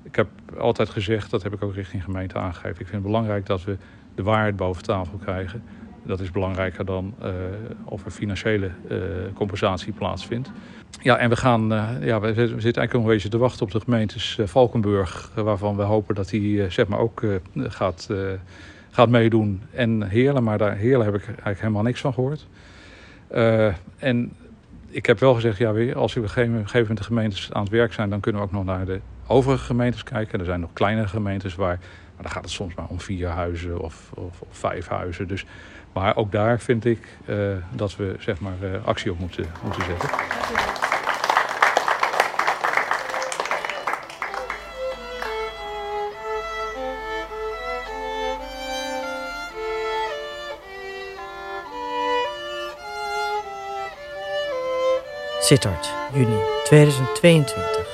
ik 0.03 0.15
heb 0.15 0.27
altijd 0.57 0.89
gezegd, 0.89 1.31
dat 1.31 1.43
heb 1.43 1.53
ik 1.53 1.63
ook 1.63 1.73
richting 1.73 2.03
gemeente 2.03 2.37
aangegeven. 2.37 2.69
Ik 2.69 2.75
vind 2.87 2.91
het 2.91 3.01
belangrijk 3.01 3.45
dat 3.45 3.63
we 3.63 3.77
de 4.15 4.23
waarheid 4.23 4.55
boven 4.55 4.83
tafel 4.83 5.17
krijgen. 5.17 5.63
Dat 6.05 6.19
is 6.19 6.31
belangrijker 6.31 6.85
dan 6.85 7.13
uh, 7.23 7.31
of 7.85 8.05
er 8.05 8.11
financiële 8.11 8.69
uh, 8.91 8.97
compensatie 9.33 9.93
plaatsvindt. 9.93 10.51
Ja, 11.01 11.17
en 11.17 11.29
we 11.29 11.35
gaan, 11.35 11.73
uh, 11.73 11.89
ja, 12.01 12.19
we 12.19 12.33
zitten 12.33 12.61
eigenlijk 12.61 12.93
een 12.93 13.03
beetje 13.03 13.29
te 13.29 13.37
wachten 13.37 13.65
op 13.65 13.71
de 13.71 13.79
gemeentes 13.79 14.39
Valkenburg, 14.43 15.31
waarvan 15.35 15.75
we 15.75 15.81
hopen 15.81 16.15
dat 16.15 16.29
die 16.29 16.69
zeg 16.69 16.87
maar 16.87 16.99
ook 16.99 17.23
gaat, 17.55 18.09
gaat 18.91 19.09
meedoen. 19.09 19.61
En 19.71 20.03
Heerlen, 20.09 20.43
maar 20.43 20.57
daar 20.57 20.75
Heerlen 20.75 21.05
heb 21.05 21.15
ik 21.15 21.25
eigenlijk 21.25 21.59
helemaal 21.59 21.83
niks 21.83 22.01
van 22.01 22.13
gehoord. 22.13 22.47
en 23.97 24.33
ik 24.89 25.05
heb 25.05 25.19
wel 25.19 25.33
gezegd, 25.33 25.57
ja, 25.57 25.69
als 25.93 26.13
we 26.13 26.19
op 26.19 26.25
een 26.25 26.31
gegeven 26.31 26.81
moment 26.81 26.97
de 26.97 27.03
gemeentes 27.03 27.53
aan 27.53 27.63
het 27.63 27.71
werk 27.71 27.93
zijn, 27.93 28.09
dan 28.09 28.19
kunnen 28.19 28.41
we 28.41 28.47
ook 28.47 28.53
nog 28.53 28.65
naar 28.65 28.85
de 28.85 28.99
overige 29.27 29.65
gemeentes 29.65 30.03
kijken. 30.03 30.39
Er 30.39 30.45
zijn 30.45 30.59
nog 30.59 30.73
kleinere 30.73 31.07
gemeentes 31.07 31.55
waar. 31.55 31.79
Maar 32.13 32.23
dan 32.23 32.31
gaat 32.31 32.43
het 32.43 32.51
soms 32.51 32.75
maar 32.75 32.87
om 32.87 32.99
vier 32.99 33.27
huizen 33.27 33.79
of, 33.79 34.09
of, 34.13 34.41
vijf 34.51 34.87
huizen. 34.87 35.27
Dus, 35.27 35.45
maar 35.93 36.15
ook 36.15 36.31
daar 36.31 36.59
vind 36.59 36.85
ik 36.85 37.07
eh, 37.25 37.37
dat 37.71 37.95
we 37.95 38.15
zeg 38.19 38.39
maar, 38.39 38.53
eh, 38.61 38.85
actie 38.85 39.11
op 39.11 39.19
moeten, 39.19 39.45
moeten 39.63 39.83
zetten. 39.83 40.09
Sittard, 55.39 55.93
juni 56.13 56.37
2022. 56.63 57.92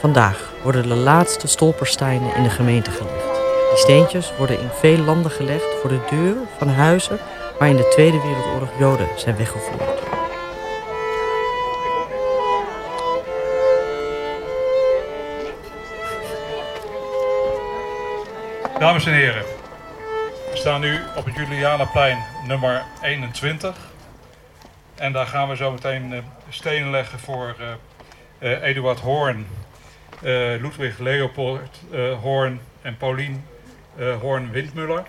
Vandaag 0.00 0.52
worden 0.62 0.88
de 0.88 0.94
laatste 0.94 1.48
stolpersteinen 1.48 2.34
in 2.34 2.42
de 2.42 2.50
gemeente 2.50 2.90
gelegd. 2.90 3.34
Die 3.68 3.78
steentjes 3.78 4.36
worden 4.36 4.60
in 4.60 4.68
veel 4.68 4.98
landen 4.98 5.30
gelegd 5.30 5.74
voor 5.80 5.90
de 5.90 6.00
deur 6.10 6.36
van 6.58 6.68
huizen 6.68 7.18
waar 7.58 7.68
in 7.68 7.76
de 7.76 7.88
Tweede 7.88 8.20
Wereldoorlog 8.20 8.78
Joden 8.78 9.08
zijn 9.16 9.36
weggevoerd. 9.36 10.00
Dames 18.78 19.06
en 19.06 19.12
heren, 19.12 19.44
we 20.50 20.56
staan 20.56 20.80
nu 20.80 21.00
op 21.16 21.24
het 21.24 21.34
Julianaplein 21.34 22.18
nummer 22.46 22.82
21. 23.02 23.76
En 24.94 25.12
daar 25.12 25.26
gaan 25.26 25.48
we 25.48 25.56
zo 25.56 25.70
meteen 25.70 26.12
uh, 26.12 26.18
stenen 26.48 26.90
leggen 26.90 27.18
voor 27.18 27.56
uh, 27.60 27.66
uh, 28.38 28.62
Eduard 28.62 29.00
Hoorn, 29.00 29.46
Ludwig 30.60 30.98
Leopold 30.98 31.80
Hoorn 32.22 32.60
en 32.82 32.96
Paulien 32.96 33.44
Hoorn-Windmuller. 34.20 35.02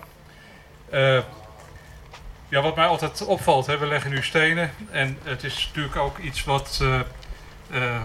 ja, 2.48 2.60
wat 2.62 2.76
mij 2.76 2.86
altijd 2.86 3.24
opvalt, 3.26 3.66
hè, 3.66 3.78
we 3.78 3.86
leggen 3.86 4.10
nu 4.10 4.22
stenen 4.22 4.72
en 4.90 5.18
het 5.22 5.44
is 5.44 5.66
natuurlijk 5.66 5.96
ook 5.96 6.18
iets 6.18 6.44
wat, 6.44 6.84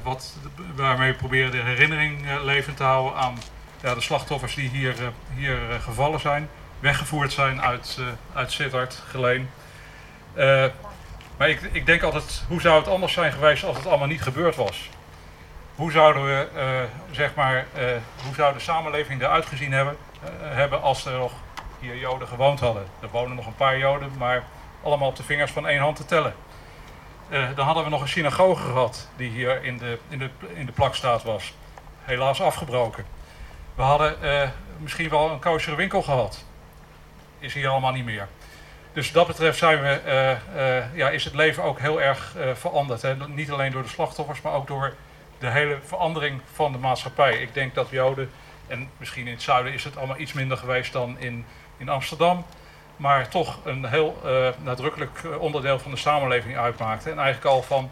wat, 0.03 0.37
waarmee 0.75 1.11
we 1.11 1.17
proberen 1.17 1.51
de 1.51 1.57
herinnering 1.57 2.41
levend 2.43 2.77
te 2.77 2.83
houden 2.83 3.19
aan 3.19 3.37
ja, 3.81 3.93
de 3.93 4.01
slachtoffers 4.01 4.55
die 4.55 4.69
hier, 4.69 4.95
hier 5.35 5.57
gevallen 5.81 6.19
zijn, 6.19 6.49
weggevoerd 6.79 7.31
zijn 7.31 7.61
uit, 7.61 7.99
uit 8.33 8.51
Sittard, 8.51 9.03
Geleen. 9.09 9.49
Maar 11.37 11.49
ik, 11.49 11.61
ik, 11.71 11.85
denk 11.85 12.01
altijd, 12.03 12.43
hoe 12.47 12.61
zou 12.61 12.79
het 12.79 12.87
anders 12.87 13.13
zijn 13.13 13.31
geweest 13.31 13.63
als 13.63 13.77
het 13.77 13.87
allemaal 13.87 14.07
niet 14.07 14.21
gebeurd 14.21 14.55
was? 14.55 14.89
Hoe 15.75 15.91
zouden 15.91 16.25
we, 16.25 16.47
uh, 16.55 17.15
zeg 17.15 17.35
maar, 17.35 17.55
uh, 17.55 17.83
hoe 18.23 18.35
zou 18.35 18.53
de 18.53 18.59
samenleving 18.59 19.21
eruit 19.21 19.45
gezien 19.45 19.71
hebben, 19.71 19.97
uh, 20.23 20.29
hebben 20.41 20.81
als 20.81 21.05
er 21.05 21.17
nog 21.17 21.31
hier 21.79 21.97
Joden 21.97 22.27
gewoond 22.27 22.59
hadden? 22.59 22.85
Er 23.01 23.09
wonen 23.11 23.35
nog 23.35 23.45
een 23.45 23.55
paar 23.55 23.77
Joden, 23.77 24.11
maar 24.17 24.43
allemaal 24.83 25.07
op 25.07 25.15
de 25.15 25.23
vingers 25.23 25.51
van 25.51 25.67
één 25.67 25.79
hand 25.79 25.95
te 25.95 26.05
tellen. 26.05 26.35
dan 27.55 27.65
hadden 27.65 27.83
we 27.83 27.89
nog 27.89 28.01
een 28.01 28.07
synagoge 28.07 28.63
gehad, 28.63 29.09
die 29.15 29.29
hier 29.29 29.63
in 29.63 29.77
de, 29.77 29.99
in 30.09 30.19
de, 30.19 30.29
in 30.53 30.65
de 30.65 30.71
plakstaat 30.71 31.23
was. 31.23 31.53
Helaas 32.01 32.41
afgebroken. 32.41 33.05
We 33.75 33.81
hadden 33.81 34.15
misschien 34.77 35.09
wel 35.09 35.29
een 35.29 35.39
koosere 35.39 35.75
winkel 35.75 36.01
gehad. 36.01 36.45
Is 37.39 37.53
hier 37.53 37.69
allemaal 37.69 37.91
niet 37.91 38.05
meer. 38.05 38.27
Dus 38.93 39.11
dat 39.11 39.27
betreft 39.27 39.57
zijn 39.57 39.81
we, 39.81 40.37
ja, 40.93 41.09
is 41.09 41.23
het 41.23 41.33
leven 41.33 41.63
ook 41.63 41.79
heel 41.79 42.01
erg 42.01 42.35
veranderd. 42.53 43.01
Hè? 43.01 43.15
Niet 43.27 43.51
alleen 43.51 43.71
door 43.71 43.83
de 43.83 43.89
slachtoffers, 43.89 44.41
maar 44.41 44.53
ook 44.53 44.67
door 44.67 44.93
de 45.45 45.51
hele 45.51 45.77
verandering 45.83 46.41
van 46.53 46.71
de 46.71 46.77
maatschappij. 46.77 47.37
Ik 47.37 47.53
denk 47.53 47.75
dat 47.75 47.89
Joden, 47.89 48.31
en 48.67 48.89
misschien 48.97 49.27
in 49.27 49.33
het 49.33 49.41
zuiden 49.41 49.73
is 49.73 49.83
het 49.83 49.97
allemaal 49.97 50.17
iets 50.17 50.33
minder 50.33 50.57
geweest 50.57 50.93
dan 50.93 51.19
in, 51.19 51.45
in 51.77 51.89
Amsterdam, 51.89 52.45
maar 52.97 53.29
toch 53.29 53.59
een 53.63 53.85
heel 53.85 54.21
nadrukkelijk 54.63 55.21
onderdeel 55.39 55.79
van 55.79 55.91
de 55.91 55.97
samenleving 55.97 56.57
uitmaakte. 56.57 57.09
En 57.09 57.19
eigenlijk 57.19 57.55
al 57.55 57.61
van 57.63 57.91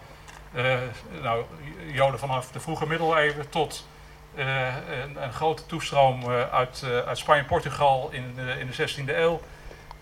nou, 1.21 1.43
Joden 1.91 2.19
vanaf 2.19 2.51
de 2.51 2.59
vroege 2.59 2.87
middeleeuwen 2.87 3.49
tot 3.49 3.87
een, 4.35 5.33
grote 5.33 5.65
toestroom 5.65 6.29
uit, 6.51 6.85
uit 7.05 7.17
Spanje 7.17 7.41
en 7.41 7.47
Portugal 7.47 8.09
in, 8.11 8.37
in 8.59 8.71
de 8.71 8.89
16e 8.89 9.17
eeuw. 9.17 9.41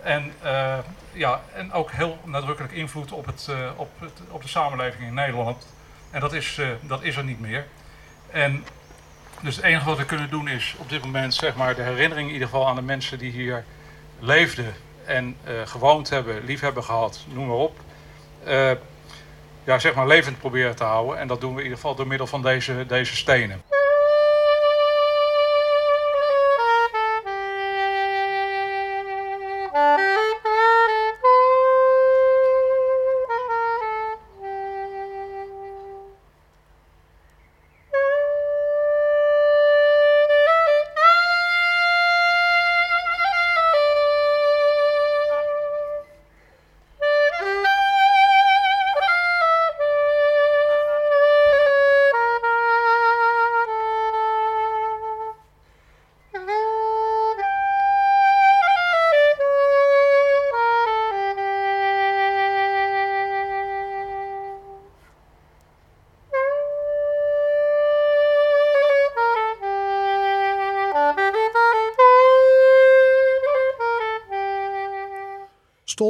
En, 0.04 0.34
ja, 1.12 1.42
en 1.54 1.74
ook 1.74 1.92
heel 1.92 2.18
nadrukkelijk 2.24 2.74
invloed 2.74 3.12
op, 3.12 3.26
het, 3.26 3.50
op, 3.76 3.90
het, 4.00 4.22
op 4.30 4.42
de 4.42 4.48
samenleving 4.48 5.04
in 5.04 5.14
Nederland. 5.14 5.66
En 6.12 6.19
dat 6.19 6.34
is, 6.34 6.58
uh, 6.58 6.67
dat 6.82 7.04
is 7.04 7.15
er 7.15 7.24
niet 7.24 7.39
meer. 7.39 7.65
En 8.32 8.65
dus 9.41 9.56
het 9.56 9.65
enige 9.65 9.86
wat 9.86 9.97
we 9.97 10.06
kunnen 10.06 10.30
doen 10.30 10.47
is 10.47 10.76
op 10.78 10.89
dit 10.89 11.04
moment 11.04 11.34
zeg 11.34 11.56
maar, 11.56 11.76
de 11.76 11.82
herinnering 11.82 12.28
in 12.28 12.34
ieder 12.34 12.47
geval 12.47 12.67
aan 12.67 12.76
de 12.76 12.82
mensen 12.82 13.17
die 13.17 13.32
hier 13.32 13.63
leefden 14.19 14.74
en 15.06 15.36
gewoond 15.65 16.10
hebben, 16.10 16.45
lief 16.45 16.60
hebben 16.60 16.84
gehad, 16.84 17.26
noem 17.34 17.47
maar 17.47 17.56
op. 17.56 17.80
ja, 19.63 19.80
zeg 19.80 19.93
maar 19.93 20.08
levend 20.08 20.39
proberen 20.39 20.76
te 20.76 20.84
houden. 20.84 21.19
En 21.19 21.28
dat 21.28 21.41
doen 21.41 21.52
we 21.52 21.58
in 21.58 21.63
ieder 21.63 21.78
geval 21.78 21.95
door 21.95 22.08
middel 22.08 22.28
van 22.28 22.41
deze, 22.41 22.86
deze 22.88 23.15
stenen. 23.15 23.62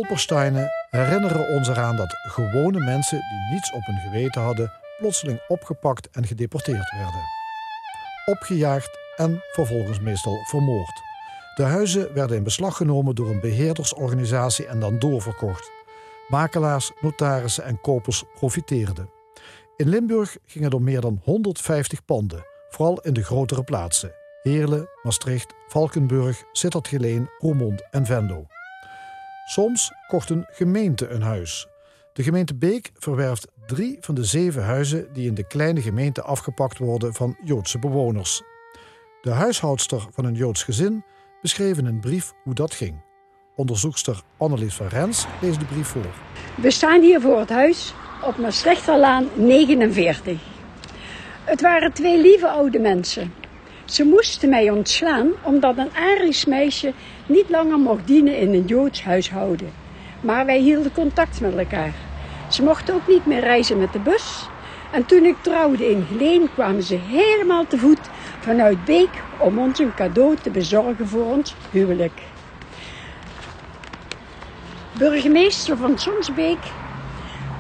Stolpersteinen 0.02 0.72
herinneren 0.90 1.50
ons 1.50 1.68
eraan 1.68 1.96
dat 1.96 2.16
gewone 2.22 2.80
mensen 2.80 3.18
die 3.18 3.54
niets 3.54 3.72
op 3.72 3.86
hun 3.86 3.98
geweten 3.98 4.42
hadden, 4.42 4.72
plotseling 4.98 5.40
opgepakt 5.48 6.10
en 6.10 6.26
gedeporteerd 6.26 6.92
werden. 6.92 7.22
Opgejaagd 8.26 9.00
en 9.16 9.44
vervolgens 9.52 10.00
meestal 10.00 10.38
vermoord. 10.44 11.02
De 11.56 11.64
huizen 11.64 12.14
werden 12.14 12.38
in 12.38 12.44
beslag 12.44 12.78
genomen 12.78 13.16
door 13.16 13.30
een 13.30 13.40
beheerdersorganisatie 13.40 14.68
en 14.68 14.80
dan 14.80 15.00
doorverkocht. 15.00 15.72
Makelaars, 16.28 16.92
notarissen 17.02 17.64
en 17.64 17.82
kopers 17.82 18.24
profiteerden. 18.34 19.10
In 19.76 19.90
Limburg 19.90 20.38
gingen 20.46 20.72
er 20.72 20.82
meer 20.82 21.02
dan 21.02 21.22
150 21.24 22.06
panden, 22.06 22.46
vooral 22.70 23.00
in 23.02 23.14
de 23.14 23.24
grotere 23.24 23.64
plaatsen: 23.64 24.12
Heerlen, 24.42 24.90
Maastricht, 25.04 25.54
Valkenburg, 25.68 26.44
Sittard-Geleen, 26.52 27.30
Roermond 27.40 27.88
en 27.92 28.06
Venlo. 28.06 28.46
Soms 29.46 29.92
kocht 30.08 30.30
een 30.30 30.46
gemeente 30.50 31.08
een 31.08 31.22
huis. 31.22 31.68
De 32.14 32.24
gemeente 32.24 32.56
Beek 32.56 32.92
verwerft 32.94 33.48
drie 33.66 33.98
van 34.02 34.16
de 34.16 34.24
zeven 34.24 34.64
huizen 34.64 35.14
die 35.14 35.28
in 35.28 35.34
de 35.34 35.48
kleine 35.48 35.82
gemeente 35.82 36.22
afgepakt 36.22 36.78
worden 36.78 37.14
van 37.14 37.38
Joodse 37.44 37.80
bewoners. 37.80 38.42
De 39.22 39.30
huishoudster 39.30 40.08
van 40.12 40.26
een 40.26 40.36
Joods 40.36 40.64
gezin 40.64 41.04
beschreef 41.42 41.78
in 41.78 41.86
een 41.86 42.00
brief 42.00 42.34
hoe 42.44 42.54
dat 42.54 42.74
ging. 42.74 43.04
Onderzoekster 43.56 44.22
Annelies 44.38 44.74
van 44.74 44.88
Rens 44.88 45.26
leest 45.42 45.60
de 45.60 45.66
brief 45.66 45.88
voor. 45.88 46.14
We 46.56 46.72
staan 46.72 47.02
hier 47.02 47.22
voor 47.22 47.40
het 47.40 47.50
huis 47.50 47.94
op 48.24 48.38
Maastrichterlaan 48.38 49.28
49. 49.36 50.40
Het 51.44 51.62
waren 51.62 51.94
twee 51.94 52.22
lieve 52.22 52.48
oude 52.48 52.80
mensen. 52.80 53.34
Ze 53.86 54.04
moesten 54.04 54.50
mij 54.50 54.70
ontslaan 54.70 55.32
omdat 55.44 55.78
een 55.78 55.92
Arisch 55.96 56.46
meisje 56.46 56.94
niet 57.32 57.50
langer 57.50 57.80
mocht 57.80 58.08
dienen 58.08 58.38
in 58.38 58.54
een 58.54 58.66
Joods 58.66 59.04
huishouden. 59.04 59.72
Maar 60.22 60.46
wij 60.46 60.60
hielden 60.60 60.92
contact 60.92 61.42
met 61.42 61.58
elkaar. 61.58 61.94
Ze 62.48 62.64
mochten 62.64 62.96
ook 62.96 63.08
niet 63.08 63.26
meer 63.26 63.40
reizen 63.40 63.78
met 63.78 63.94
de 63.94 64.00
bus. 64.00 64.50
En 64.92 65.06
toen 65.06 65.24
ik 65.24 65.36
trouwde 65.42 65.90
in 65.90 66.06
Geleen 66.06 66.50
kwamen 66.54 66.84
ze 66.84 66.96
helemaal 66.96 67.68
te 67.68 67.78
voet 67.78 68.10
vanuit 68.40 68.86
Beek 68.86 69.24
om 69.38 69.60
ons 69.60 69.80
een 69.80 69.94
cadeau 69.94 70.36
te 70.42 70.50
bezorgen 70.50 71.08
voor 71.08 71.26
ons 71.26 71.56
huwelijk. 71.72 72.22
Burgemeester 74.98 75.78
van 75.78 75.98
Sonsbeek 75.98 76.72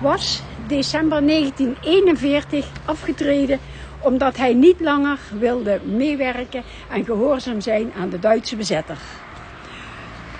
was 0.01 0.43
december 0.67 1.27
1941 1.27 2.65
afgetreden 2.85 3.59
omdat 4.01 4.37
hij 4.37 4.53
niet 4.53 4.79
langer 4.79 5.19
wilde 5.39 5.79
meewerken 5.83 6.63
en 6.89 7.05
gehoorzaam 7.05 7.61
zijn 7.61 7.93
aan 7.93 8.09
de 8.09 8.19
Duitse 8.19 8.55
bezetter. 8.55 8.97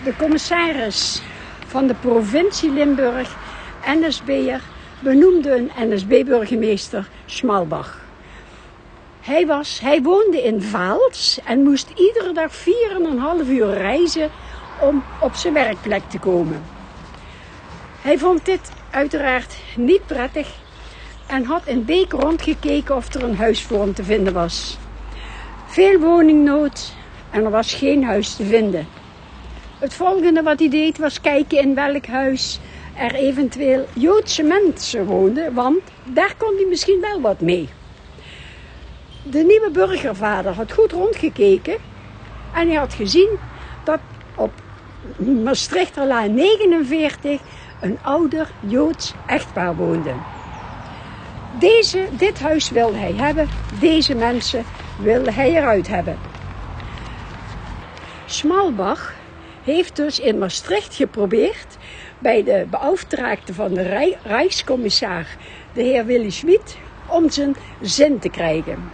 De 0.04 0.16
commissaris 0.16 1.22
van 1.68 1.88
de 1.88 1.94
provincie 1.94 2.72
Limburg, 2.72 3.36
NSB'er, 3.86 4.62
benoemde 5.00 5.56
een 5.56 5.90
NSB-burgemeester 5.90 7.08
Schmalbach. 7.26 8.00
Hij, 9.22 9.46
was, 9.46 9.80
hij 9.80 10.02
woonde 10.02 10.42
in 10.42 10.62
Vaals 10.62 11.40
en 11.46 11.64
moest 11.64 11.90
iedere 11.90 12.34
dag 12.34 12.52
4,5 13.44 13.50
uur 13.50 13.74
reizen 13.74 14.30
om 14.80 15.04
op 15.20 15.36
zijn 15.36 15.54
werkplek 15.54 16.04
te 16.10 16.20
komen. 16.20 16.64
Hij 18.02 18.18
vond 18.18 18.46
dit 18.46 18.72
uiteraard 18.92 19.56
niet 19.76 20.06
prettig 20.06 20.48
en 21.28 21.44
had 21.44 21.66
in 21.66 21.86
Beek 21.86 22.12
rondgekeken 22.12 22.96
of 22.96 23.14
er 23.14 23.24
een 23.24 23.38
huis 23.38 23.64
voor 23.64 23.80
hem 23.82 23.94
te 23.94 24.04
vinden 24.04 24.34
was. 24.34 24.78
Veel 25.66 26.00
woningnood 26.00 26.94
en 27.32 27.44
er 27.44 27.52
was 27.52 27.74
geen 27.74 28.04
huis 28.04 28.36
te 28.36 28.44
vinden. 28.44 29.01
Het 29.82 29.94
volgende 29.94 30.42
wat 30.44 30.60
hij 30.60 30.70
deed 30.70 30.98
was 30.98 31.22
kijken 31.22 31.60
in 31.60 31.76
welk 31.76 32.06
huis 32.06 32.60
er 32.98 33.14
eventueel 33.14 33.86
Joodse 33.94 34.44
mensen 34.44 35.06
woonden, 35.06 35.54
want 35.54 35.82
daar 36.04 36.34
kon 36.38 36.56
hij 36.56 36.66
misschien 36.70 37.00
wel 37.02 37.22
wat 37.22 37.42
mee. 37.42 37.70
De 39.24 39.44
nieuwe 39.44 39.70
burgervader 39.72 40.54
had 40.54 40.72
goed 40.72 40.92
rondgekeken 40.92 41.78
en 42.54 42.68
hij 42.68 42.78
had 42.78 42.94
gezien 42.94 43.38
dat 43.84 44.00
op 44.36 44.52
Maastrichterlaan 45.44 46.34
49 46.34 47.42
een 47.80 47.98
ouder 48.02 48.52
Joods 48.60 49.14
echtpaar 49.26 49.76
woonde. 49.76 50.14
Deze, 51.60 52.08
dit 52.12 52.40
huis 52.40 52.70
wilde 52.70 52.98
hij 52.98 53.14
hebben, 53.14 53.48
deze 53.80 54.16
mensen 54.16 54.64
wilde 54.96 55.32
hij 55.32 55.50
eruit 55.56 55.88
hebben. 55.88 56.18
Schmalbach 58.26 59.20
heeft 59.64 59.96
dus 59.96 60.20
in 60.20 60.38
Maastricht 60.38 60.96
geprobeerd 60.96 61.78
bij 62.20 62.44
de 62.44 62.66
beauftragde 62.70 63.54
van 63.54 63.74
de 63.74 63.82
Rij 63.82 64.18
Rijkscommissar, 64.24 65.26
de 65.74 65.82
heer 65.82 66.06
Willy 66.06 66.30
Schmid, 66.30 66.78
om 67.08 67.30
zijn 67.30 67.56
zin 67.82 68.20
te 68.20 68.30
krijgen. 68.30 68.92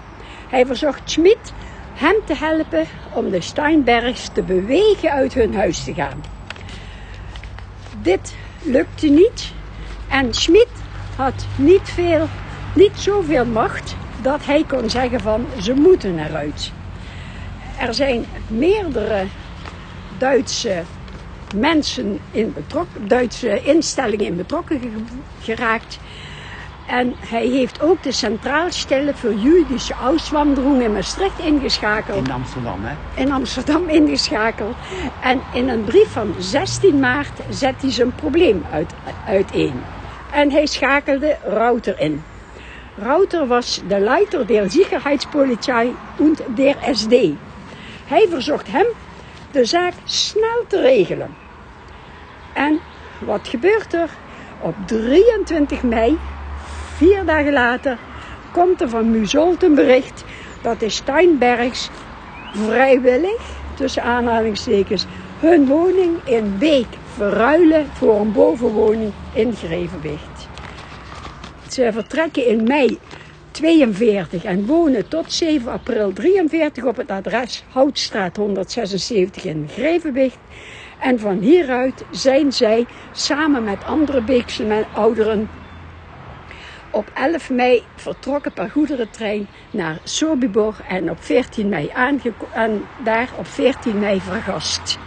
Hij 0.49 0.65
verzocht 0.65 1.11
Schmid 1.11 1.53
hem 1.93 2.15
te 2.25 2.35
helpen 2.35 2.85
om 3.13 3.31
de 3.31 3.41
Steinbergs 3.41 4.29
te 4.33 4.41
bewegen 4.41 5.11
uit 5.11 5.33
hun 5.33 5.55
huis 5.55 5.83
te 5.83 5.93
gaan. 5.93 6.23
Dit 8.01 8.35
lukte 8.63 9.07
niet 9.07 9.53
en 10.09 10.33
Schmid 10.33 10.67
had 11.15 11.45
niet, 11.55 11.89
veel, 11.89 12.27
niet 12.75 12.95
zoveel 12.95 13.45
macht 13.45 13.95
dat 14.21 14.45
hij 14.45 14.63
kon 14.67 14.89
zeggen 14.89 15.19
van 15.19 15.45
ze 15.61 15.73
moeten 15.73 16.19
eruit. 16.19 16.71
Er 17.79 17.93
zijn 17.93 18.25
meerdere 18.47 19.25
Duitse 20.17 20.83
mensen 21.55 22.19
in 22.31 22.53
betrokken, 22.53 23.07
Duitse 23.07 23.61
instellingen 23.63 24.25
in 24.25 24.35
betrokken 24.35 24.79
geraakt. 25.41 25.99
En 26.87 27.13
hij 27.19 27.45
heeft 27.45 27.81
ook 27.81 28.03
de 28.03 28.11
Centraalstelle 28.11 29.13
voor 29.13 29.33
Jüdische 29.33 29.95
Auswanderung 30.03 30.81
in 30.81 30.91
Maastricht 30.91 31.39
ingeschakeld. 31.39 32.25
In 32.27 32.31
Amsterdam, 32.31 32.79
hè? 32.83 33.21
In 33.21 33.31
Amsterdam 33.31 33.89
ingeschakeld. 33.99 34.75
En 35.21 35.41
in 35.53 35.69
een 35.69 35.83
brief 35.83 36.11
van 36.11 36.33
16 36.39 36.99
maart 36.99 37.39
zet 37.49 37.81
hij 37.81 37.91
zijn 37.91 38.11
probleem 38.15 38.65
uit, 38.71 38.93
uiteen. 39.25 39.81
En 40.31 40.51
hij 40.51 40.65
schakelde 40.65 41.37
Rauter 41.43 41.99
in. 41.99 42.23
Rauter 42.95 43.47
was 43.47 43.81
de 43.87 43.99
Leiter 43.99 44.47
der 44.47 44.69
Sicherheitspolizei 44.71 45.95
und 46.17 46.41
der 46.55 46.75
SD. 46.91 47.13
Hij 48.07 48.27
verzocht 48.29 48.67
hem 48.67 48.85
de 49.51 49.65
zaak 49.65 49.93
snel 50.03 50.65
te 50.67 50.81
regelen. 50.81 51.35
En 52.53 52.79
wat 53.19 53.47
gebeurt 53.47 53.93
er? 53.93 54.09
Op 54.61 54.75
23 54.85 55.83
mei, 55.83 56.17
vier 56.95 57.25
dagen 57.25 57.53
later, 57.53 57.97
komt 58.51 58.81
er 58.81 58.89
van 58.89 59.11
Muzolt 59.11 59.63
een 59.63 59.75
bericht 59.75 60.23
dat 60.61 60.79
de 60.79 60.89
Steinbergs 60.89 61.89
vrijwillig, 62.53 63.41
tussen 63.73 64.03
aanhalingstekens, 64.03 65.05
hun 65.39 65.67
woning 65.67 66.17
in 66.23 66.57
Beek 66.57 66.87
verruilen 67.15 67.87
voor 67.93 68.19
een 68.19 68.31
bovenwoning 68.31 69.11
in 69.33 69.53
Grevenwicht. 69.55 70.47
Ze 71.67 71.89
vertrekken 71.91 72.45
in 72.45 72.63
mei 72.63 72.99
42 73.57 74.43
en 74.43 74.65
wonen 74.65 75.09
tot 75.09 75.31
7 75.31 75.71
april 75.71 76.13
43 76.13 76.83
op 76.83 76.97
het 76.97 77.09
adres 77.09 77.63
Houtstraat 77.69 78.35
176 78.35 79.43
in 79.43 79.67
Grevenwicht. 79.69 80.37
En 80.99 81.19
van 81.19 81.37
hieruit 81.37 82.05
zijn 82.11 82.51
zij 82.51 82.87
samen 83.11 83.63
met 83.63 83.83
andere 83.83 84.21
Beekse 84.21 84.87
ouderen 84.93 85.49
op 86.91 87.09
11 87.13 87.49
mei 87.49 87.83
vertrokken 87.95 88.53
per 88.53 88.69
goederentrein 88.69 89.47
naar 89.71 89.99
Sobibor 90.03 90.75
en 90.87 91.09
op 91.09 91.23
14 91.23 91.69
mei 91.69 91.91
en 92.51 92.89
daar 92.97 93.29
op 93.37 93.47
14 93.47 93.99
mei 93.99 94.21
vergast. 94.21 95.06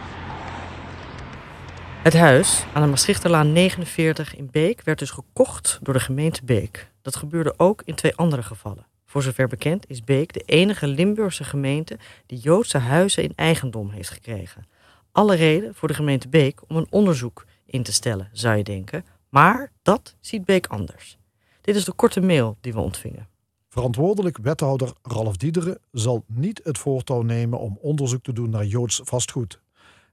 Het 2.02 2.14
huis 2.14 2.64
aan 2.74 2.82
de 2.82 2.88
Maastrichterlaan 2.88 3.52
49 3.52 4.36
in 4.36 4.48
Beek 4.50 4.82
werd 4.82 4.98
dus 4.98 5.10
gekocht 5.10 5.78
door 5.82 5.94
de 5.94 6.00
gemeente 6.00 6.44
Beek. 6.44 6.90
Dat 7.02 7.16
gebeurde 7.16 7.54
ook 7.56 7.82
in 7.84 7.94
twee 7.94 8.14
andere 8.16 8.42
gevallen. 8.42 8.86
Voor 9.06 9.22
zover 9.22 9.48
bekend 9.48 9.84
is 9.88 10.04
Beek 10.04 10.32
de 10.32 10.42
enige 10.46 10.86
Limburgse 10.86 11.44
gemeente 11.44 11.98
die 12.26 12.38
Joodse 12.38 12.78
huizen 12.78 13.22
in 13.22 13.32
eigendom 13.34 13.90
heeft 13.90 14.10
gekregen. 14.10 14.66
Alle 15.12 15.34
reden 15.34 15.74
voor 15.74 15.88
de 15.88 15.94
gemeente 15.94 16.28
Beek 16.28 16.60
om 16.68 16.76
een 16.76 16.86
onderzoek 16.90 17.44
in 17.66 17.82
te 17.82 17.92
stellen, 17.92 18.28
zou 18.32 18.56
je 18.56 18.64
denken. 18.64 19.04
Maar 19.28 19.72
dat 19.82 20.14
ziet 20.20 20.44
Beek 20.44 20.66
anders. 20.66 21.18
Dit 21.60 21.76
is 21.76 21.84
de 21.84 21.92
korte 21.92 22.20
mail 22.20 22.56
die 22.60 22.72
we 22.72 22.80
ontvingen. 22.80 23.28
Verantwoordelijk 23.68 24.38
wethouder 24.38 24.92
Ralf 25.02 25.36
Diederen 25.36 25.78
zal 25.92 26.24
niet 26.26 26.60
het 26.64 26.78
voortouw 26.78 27.22
nemen 27.22 27.58
om 27.58 27.78
onderzoek 27.80 28.22
te 28.22 28.32
doen 28.32 28.50
naar 28.50 28.66
Joods 28.66 29.00
vastgoed. 29.04 29.60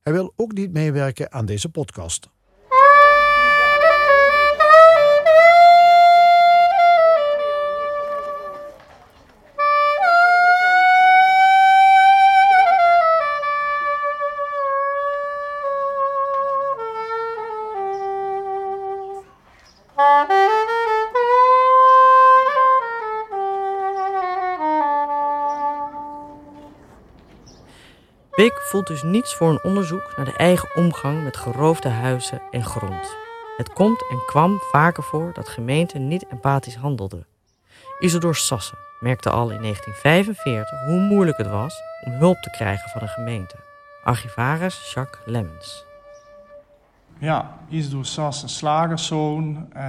Hij 0.07 0.15
wil 0.15 0.33
ook 0.35 0.53
niet 0.53 0.71
meewerken 0.71 1.31
aan 1.31 1.45
deze 1.45 1.69
podcast. 1.69 2.29
Voelt 28.67 28.87
dus 28.87 29.03
niets 29.03 29.35
voor 29.35 29.49
een 29.49 29.63
onderzoek 29.63 30.13
naar 30.15 30.25
de 30.25 30.35
eigen 30.37 30.75
omgang 30.75 31.23
met 31.23 31.37
geroofde 31.37 31.89
huizen 31.89 32.41
en 32.51 32.63
grond. 32.63 33.15
Het 33.57 33.73
komt 33.73 34.05
en 34.09 34.25
kwam 34.25 34.59
vaker 34.71 35.03
voor 35.03 35.33
dat 35.33 35.49
gemeenten 35.49 36.07
niet 36.07 36.27
empathisch 36.27 36.75
handelden. 36.75 37.25
Isidor 37.99 38.35
Sassen 38.35 38.77
merkte 38.99 39.29
al 39.29 39.49
in 39.49 39.61
1945 39.61 40.79
hoe 40.85 40.99
moeilijk 40.99 41.37
het 41.37 41.49
was 41.49 41.81
om 42.03 42.11
hulp 42.11 42.41
te 42.41 42.49
krijgen 42.49 42.89
van 42.89 43.01
een 43.01 43.07
gemeente. 43.07 43.55
Archivaris 44.03 44.93
Jacques 44.93 45.25
Lemmens. 45.25 45.86
Ja, 47.19 47.57
Isidor 47.69 48.05
Sass, 48.05 48.43
een 48.43 48.49
slagerszoon, 48.49 49.67
uh, 49.75 49.83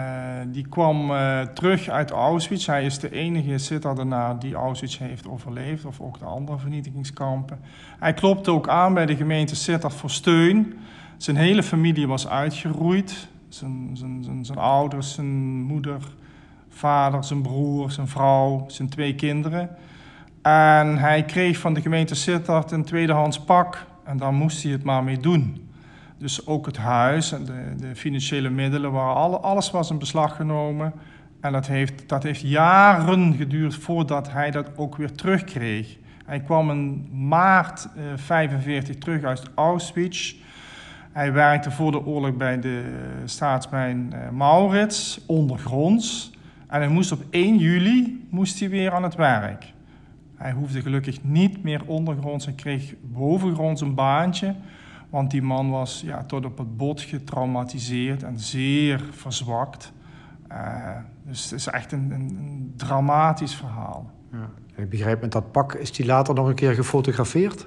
die 0.46 0.68
kwam 0.68 1.10
uh, 1.10 1.40
terug 1.40 1.88
uit 1.88 2.10
Auschwitz. 2.10 2.66
Hij 2.66 2.84
is 2.84 2.98
de 2.98 3.12
enige 3.12 3.58
Sittard 3.58 4.40
die 4.40 4.54
Auschwitz 4.54 4.98
heeft 4.98 5.28
overleefd, 5.28 5.84
of 5.84 6.00
ook 6.00 6.18
de 6.18 6.24
andere 6.24 6.58
vernietigingskampen. 6.58 7.60
Hij 7.98 8.14
klopte 8.14 8.50
ook 8.50 8.68
aan 8.68 8.94
bij 8.94 9.06
de 9.06 9.16
gemeente 9.16 9.56
Sittard 9.56 9.94
voor 9.94 10.10
steun. 10.10 10.74
Zijn 11.16 11.36
hele 11.36 11.62
familie 11.62 12.06
was 12.06 12.28
uitgeroeid. 12.28 13.28
Zijn, 13.48 13.90
zijn, 13.92 14.24
zijn, 14.24 14.44
zijn 14.44 14.58
ouders, 14.58 15.14
zijn 15.14 15.62
moeder, 15.62 16.00
vader, 16.68 17.24
zijn 17.24 17.42
broer, 17.42 17.90
zijn 17.90 18.08
vrouw, 18.08 18.64
zijn 18.66 18.88
twee 18.88 19.14
kinderen. 19.14 19.76
En 20.42 20.98
hij 20.98 21.24
kreeg 21.24 21.58
van 21.58 21.74
de 21.74 21.80
gemeente 21.80 22.14
Sittard 22.14 22.70
een 22.70 22.84
tweedehands 22.84 23.40
pak 23.40 23.86
en 24.04 24.16
daar 24.16 24.32
moest 24.32 24.62
hij 24.62 24.72
het 24.72 24.82
maar 24.82 25.04
mee 25.04 25.18
doen. 25.18 25.67
Dus 26.18 26.46
ook 26.46 26.66
het 26.66 26.76
huis 26.76 27.32
en 27.32 27.44
de, 27.44 27.74
de 27.76 27.96
financiële 27.96 28.50
middelen, 28.50 28.92
alle, 28.92 29.36
alles 29.36 29.70
was 29.70 29.90
in 29.90 29.98
beslag 29.98 30.36
genomen. 30.36 30.92
En 31.40 31.52
dat 31.52 31.66
heeft, 31.66 32.08
dat 32.08 32.22
heeft 32.22 32.40
jaren 32.40 33.34
geduurd 33.34 33.74
voordat 33.74 34.32
hij 34.32 34.50
dat 34.50 34.70
ook 34.76 34.96
weer 34.96 35.12
terugkreeg. 35.12 35.96
Hij 36.26 36.40
kwam 36.40 36.70
in 36.70 37.08
maart 37.28 37.88
1945 37.94 38.94
uh, 38.94 39.00
terug 39.00 39.22
uit 39.22 39.42
Auschwitz. 39.54 40.34
Hij 41.12 41.32
werkte 41.32 41.70
voor 41.70 41.90
de 41.90 42.06
oorlog 42.06 42.36
bij 42.36 42.60
de 42.60 42.82
staatsmijn 43.24 44.12
uh, 44.14 44.30
Maurits, 44.30 45.20
ondergronds. 45.26 46.30
En 46.66 46.80
hij 46.80 46.88
moest 46.88 47.12
op 47.12 47.22
1 47.30 47.58
juli 47.58 48.26
moest 48.30 48.60
hij 48.60 48.68
weer 48.68 48.92
aan 48.92 49.02
het 49.02 49.14
werk. 49.14 49.72
Hij 50.36 50.52
hoefde 50.52 50.80
gelukkig 50.80 51.22
niet 51.22 51.62
meer 51.62 51.82
ondergronds 51.86 52.46
en 52.46 52.54
kreeg 52.54 52.94
bovengronds 53.02 53.80
een 53.80 53.94
baantje. 53.94 54.54
Want 55.10 55.30
die 55.30 55.42
man 55.42 55.70
was 55.70 56.00
ja, 56.04 56.24
tot 56.24 56.44
op 56.44 56.58
het 56.58 56.76
bot 56.76 57.00
getraumatiseerd 57.00 58.22
en 58.22 58.40
zeer 58.40 59.04
verzwakt. 59.10 59.92
Uh, 60.52 60.96
dus 61.22 61.44
het 61.44 61.52
is 61.52 61.66
echt 61.66 61.92
een, 61.92 62.10
een, 62.10 62.36
een 62.38 62.72
dramatisch 62.76 63.54
verhaal. 63.54 64.10
Ja. 64.32 64.50
Ik 64.76 64.90
begrijp, 64.90 65.20
met 65.20 65.32
dat 65.32 65.52
pak 65.52 65.74
is 65.74 65.96
hij 65.96 66.06
later 66.06 66.34
nog 66.34 66.48
een 66.48 66.54
keer 66.54 66.74
gefotografeerd? 66.74 67.66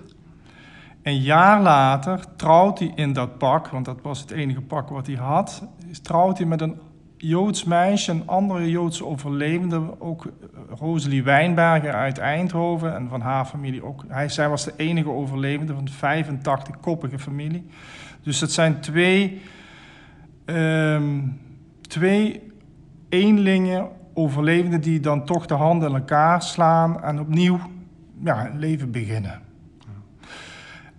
Een 1.03 1.21
jaar 1.21 1.61
later 1.61 2.25
trouwt 2.35 2.79
hij 2.79 2.91
in 2.95 3.13
dat 3.13 3.37
pak, 3.37 3.67
want 3.67 3.85
dat 3.85 4.01
was 4.01 4.19
het 4.19 4.31
enige 4.31 4.61
pak 4.61 4.89
wat 4.89 5.07
hij 5.07 5.15
had, 5.15 5.63
trouwt 6.01 6.37
hij 6.37 6.47
met 6.47 6.61
een 6.61 6.79
Joods 7.23 7.63
meisje 7.63 8.11
en 8.11 8.23
andere 8.25 8.69
Joodse 8.69 9.05
overlevenden, 9.05 10.01
ook 10.01 10.31
Rosalie 10.69 11.23
Wijnberger 11.23 11.93
uit 11.93 12.17
Eindhoven 12.17 12.95
en 12.95 13.07
van 13.09 13.21
haar 13.21 13.45
familie 13.45 13.83
ook. 13.83 14.03
Hij, 14.07 14.29
zij 14.29 14.49
was 14.49 14.63
de 14.63 14.73
enige 14.77 15.09
overlevende 15.09 15.73
van 15.73 15.85
de 15.85 15.91
85-koppige 15.91 17.19
familie. 17.19 17.65
Dus 18.23 18.39
dat 18.39 18.51
zijn 18.51 18.79
twee, 18.79 19.41
um, 20.45 21.39
twee 21.81 22.41
eenlingen 23.09 23.89
overlevenden 24.13 24.81
die 24.81 24.99
dan 24.99 25.25
toch 25.25 25.45
de 25.45 25.53
handen 25.53 25.89
in 25.89 25.95
elkaar 25.95 26.41
slaan 26.41 27.03
en 27.03 27.19
opnieuw 27.19 27.59
ja, 28.23 28.51
leven 28.53 28.91
beginnen. 28.91 29.50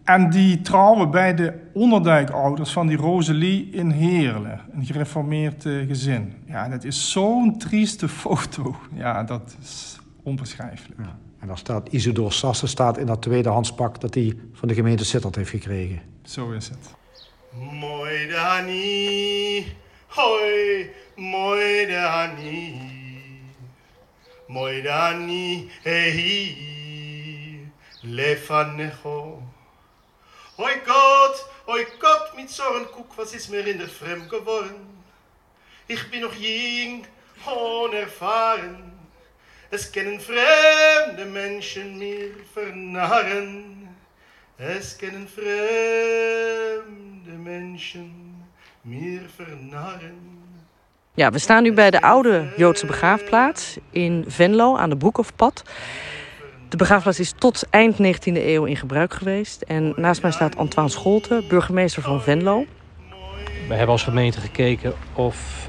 En 0.04 0.30
die 0.30 0.60
trouwen 0.60 1.10
bij 1.10 1.34
de 1.34 1.52
onderdijkouders 1.72 2.72
van 2.72 2.86
die 2.86 2.96
Rosalie 2.96 3.70
in 3.70 3.90
Heerlen, 3.90 4.60
een 4.72 4.84
gereformeerd 4.84 5.64
uh, 5.64 5.86
gezin. 5.86 6.34
Ja, 6.46 6.68
dat 6.68 6.84
is 6.84 7.10
zo'n 7.10 7.58
trieste 7.58 8.08
foto. 8.22 8.76
Ja, 8.94 9.22
dat 9.22 9.56
is 9.60 9.98
onbeschrijfelijk. 10.22 11.00
Ja. 11.00 11.18
En 11.38 11.46
daar 11.46 11.58
staat 11.58 11.88
Isidor 11.88 12.32
Sassen 12.32 12.68
staat 12.68 12.98
in 12.98 13.06
dat 13.06 13.22
tweedehandspak 13.22 14.00
dat 14.00 14.14
hij 14.14 14.36
van 14.52 14.68
de 14.68 14.74
gemeente 14.74 15.04
Sittard 15.04 15.36
heeft 15.36 15.50
gekregen. 15.50 16.00
Zo 16.22 16.50
is 16.50 16.68
het. 16.68 16.94
Mooi 17.80 18.28
Dani, 18.28 19.66
hoi, 20.06 20.90
mooi 21.16 21.86
Dani. 21.86 22.80
Mooi 24.46 24.82
Dani, 24.82 25.70
hey, 25.82 26.56
lefanecho. 28.00 29.41
Hoi 30.62 30.76
Gott, 30.86 31.36
hoi 31.66 31.84
Gott, 31.98 32.36
mit 32.36 32.48
so 32.48 32.62
einem 32.62 32.86
Guck, 32.94 33.18
was 33.18 33.34
ist 33.34 33.50
mir 33.50 33.66
in 33.66 33.78
der 33.78 33.88
Fremd 33.88 34.30
geworden? 34.30 34.76
Ich 35.88 36.08
bin 36.08 36.20
noch 36.20 36.34
jung, 36.34 37.04
unerfahren. 37.44 38.92
Es 39.72 39.90
kennen 39.90 40.20
fremde 40.20 41.24
Menschen 41.24 41.98
mir 41.98 42.30
vernarren. 42.54 43.88
Es 44.56 44.96
kennen 44.96 45.26
fremde 45.26 45.52
Menschen 47.32 48.44
mir 48.84 49.22
vernarren. 49.36 50.38
Ja, 51.14 51.32
we 51.32 51.38
staan 51.38 51.62
nu 51.62 51.72
bij 51.72 51.90
de 51.90 52.00
oude 52.00 52.52
Joodse 52.56 52.86
begraafplaats 52.86 53.76
in 53.90 54.24
Venlo 54.28 54.76
aan 54.76 54.90
de 54.90 54.96
Broekhofpad. 54.96 55.62
De 56.72 56.78
begraafplaats 56.78 57.20
is 57.20 57.32
tot 57.38 57.66
eind 57.70 57.96
19e 57.96 58.32
eeuw 58.32 58.64
in 58.64 58.76
gebruik 58.76 59.14
geweest. 59.14 59.62
En 59.62 59.92
naast 59.96 60.22
mij 60.22 60.30
staat 60.30 60.56
Antoine 60.56 60.90
Scholte, 60.90 61.44
burgemeester 61.48 62.02
van 62.02 62.22
Venlo. 62.22 62.66
We 63.68 63.74
hebben 63.74 63.88
als 63.88 64.02
gemeente 64.02 64.40
gekeken 64.40 64.92
of 65.12 65.68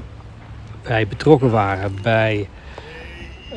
wij 0.82 1.06
betrokken 1.06 1.50
waren 1.50 2.02
bij 2.02 2.48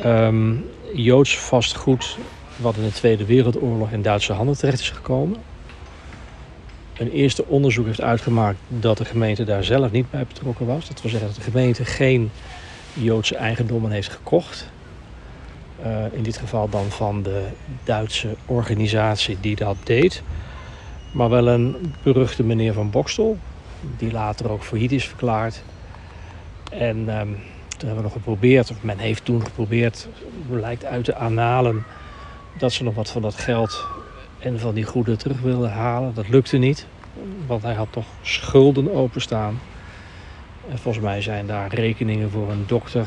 um, 0.04 0.64
Joods 0.94 1.38
vastgoed... 1.38 2.18
wat 2.56 2.76
in 2.76 2.82
de 2.82 2.92
Tweede 2.92 3.24
Wereldoorlog 3.24 3.90
in 3.90 4.02
Duitse 4.02 4.32
handen 4.32 4.58
terecht 4.58 4.80
is 4.80 4.90
gekomen. 4.90 5.36
Een 6.98 7.10
eerste 7.10 7.44
onderzoek 7.46 7.86
heeft 7.86 8.00
uitgemaakt 8.00 8.58
dat 8.68 8.98
de 8.98 9.04
gemeente 9.04 9.44
daar 9.44 9.64
zelf 9.64 9.90
niet 9.90 10.10
bij 10.10 10.26
betrokken 10.26 10.66
was. 10.66 10.88
Dat 10.88 11.02
wil 11.02 11.10
zeggen 11.10 11.28
dat 11.28 11.36
de 11.38 11.50
gemeente 11.50 11.84
geen 11.84 12.30
Joodse 12.92 13.36
eigendommen 13.36 13.90
heeft 13.90 14.10
gekocht. 14.10 14.70
Uh, 15.86 16.12
in 16.12 16.22
dit 16.22 16.36
geval 16.36 16.68
dan 16.68 16.84
van 16.84 17.22
de 17.22 17.46
Duitse 17.84 18.36
organisatie 18.46 19.40
die 19.40 19.56
dat 19.56 19.76
deed. 19.84 20.22
Maar 21.12 21.28
wel 21.28 21.48
een 21.48 21.94
beruchte 22.02 22.42
meneer 22.42 22.72
van 22.72 22.90
Bokstel, 22.90 23.38
die 23.96 24.12
later 24.12 24.50
ook 24.50 24.62
failliet 24.62 24.92
is 24.92 25.06
verklaard. 25.06 25.62
En 26.70 26.96
um, 26.96 27.36
toen 27.68 27.88
hebben 27.88 27.96
we 27.96 28.02
nog 28.02 28.12
geprobeerd, 28.12 28.70
of 28.70 28.82
men 28.82 28.98
heeft 28.98 29.24
toen 29.24 29.44
geprobeerd, 29.44 30.08
lijkt 30.50 30.84
uit 30.84 31.04
de 31.04 31.14
annalen, 31.14 31.84
dat 32.58 32.72
ze 32.72 32.84
nog 32.84 32.94
wat 32.94 33.10
van 33.10 33.22
dat 33.22 33.34
geld 33.34 33.86
en 34.38 34.60
van 34.60 34.74
die 34.74 34.84
goeden 34.84 35.18
terug 35.18 35.40
wilden 35.40 35.70
halen. 35.70 36.14
Dat 36.14 36.28
lukte 36.28 36.56
niet, 36.56 36.86
want 37.46 37.62
hij 37.62 37.74
had 37.74 37.88
toch 37.90 38.06
schulden 38.22 38.94
openstaan. 38.94 39.60
En 40.70 40.78
volgens 40.78 41.04
mij 41.04 41.22
zijn 41.22 41.46
daar 41.46 41.74
rekeningen 41.74 42.30
voor 42.30 42.50
een 42.50 42.64
dokter 42.66 43.06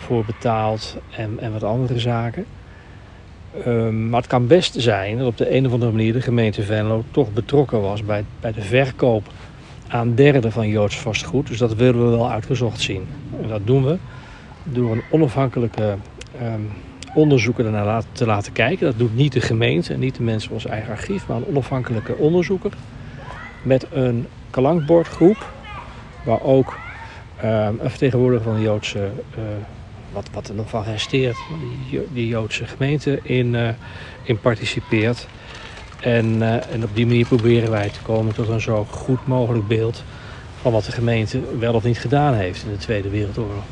voor 0.00 0.24
betaald 0.24 0.96
en, 1.16 1.38
en 1.40 1.52
wat 1.52 1.64
andere 1.64 1.98
zaken. 1.98 2.44
Um, 3.66 4.08
maar 4.08 4.20
het 4.20 4.30
kan 4.30 4.46
best 4.46 4.74
zijn 4.80 5.18
dat 5.18 5.26
op 5.26 5.36
de 5.36 5.54
een 5.56 5.66
of 5.66 5.72
andere 5.72 5.90
manier 5.92 6.12
de 6.12 6.20
gemeente 6.20 6.62
Venlo 6.62 7.04
toch 7.10 7.32
betrokken 7.32 7.80
was 7.80 8.04
bij, 8.04 8.24
bij 8.40 8.52
de 8.52 8.62
verkoop 8.62 9.26
aan 9.88 10.14
derden 10.14 10.52
van 10.52 10.68
Joods 10.68 10.98
vastgoed. 10.98 11.46
Dus 11.46 11.58
dat 11.58 11.74
willen 11.74 12.10
we 12.10 12.16
wel 12.16 12.30
uitgezocht 12.30 12.80
zien. 12.80 13.06
En 13.42 13.48
dat 13.48 13.60
doen 13.64 13.84
we 13.84 13.96
door 14.62 14.92
een 14.92 15.02
onafhankelijke 15.10 15.94
um, 16.42 16.70
onderzoeker 17.14 17.64
ernaar 17.64 18.02
te 18.12 18.26
laten 18.26 18.52
kijken. 18.52 18.86
Dat 18.86 18.98
doet 18.98 19.16
niet 19.16 19.32
de 19.32 19.40
gemeente 19.40 19.92
en 19.92 20.00
niet 20.00 20.16
de 20.16 20.22
mensen 20.22 20.48
van 20.48 20.56
ons 20.56 20.66
eigen 20.66 20.90
archief, 20.90 21.26
maar 21.26 21.36
een 21.36 21.46
onafhankelijke 21.46 22.16
onderzoeker 22.16 22.72
met 23.62 23.86
een 23.92 24.26
klankbordgroep 24.50 25.52
waar 26.24 26.42
ook 26.42 26.78
um, 27.44 27.78
een 27.80 27.90
vertegenwoordiger 27.90 28.44
van 28.44 28.54
de 28.54 28.62
Joodse 28.62 29.10
uh, 29.38 29.44
wat, 30.12 30.28
wat 30.32 30.48
er 30.48 30.54
nog 30.54 30.68
van 30.68 30.82
resteert, 30.82 31.36
die, 31.90 32.00
die 32.12 32.26
Joodse 32.26 32.66
gemeente 32.66 33.20
in, 33.22 33.54
uh, 33.54 33.68
in 34.22 34.40
participeert. 34.40 35.26
En, 36.00 36.26
uh, 36.26 36.72
en 36.72 36.84
op 36.84 36.94
die 36.94 37.06
manier 37.06 37.26
proberen 37.26 37.70
wij 37.70 37.88
te 37.88 38.02
komen 38.02 38.34
tot 38.34 38.48
een 38.48 38.60
zo 38.60 38.84
goed 38.90 39.26
mogelijk 39.26 39.66
beeld 39.66 40.02
van 40.60 40.72
wat 40.72 40.84
de 40.84 40.92
gemeente 40.92 41.58
wel 41.58 41.74
of 41.74 41.84
niet 41.84 41.98
gedaan 41.98 42.34
heeft 42.34 42.62
in 42.62 42.70
de 42.70 42.76
Tweede 42.76 43.08
Wereldoorlog. 43.08 43.64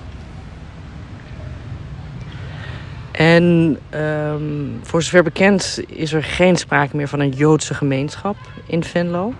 En 3.12 3.78
um, 3.94 4.78
voor 4.82 5.02
zover 5.02 5.22
bekend 5.22 5.80
is 5.86 6.12
er 6.12 6.24
geen 6.24 6.56
sprake 6.56 6.96
meer 6.96 7.08
van 7.08 7.20
een 7.20 7.30
Joodse 7.30 7.74
gemeenschap 7.74 8.36
in 8.66 8.84
Venlo. 8.84 9.34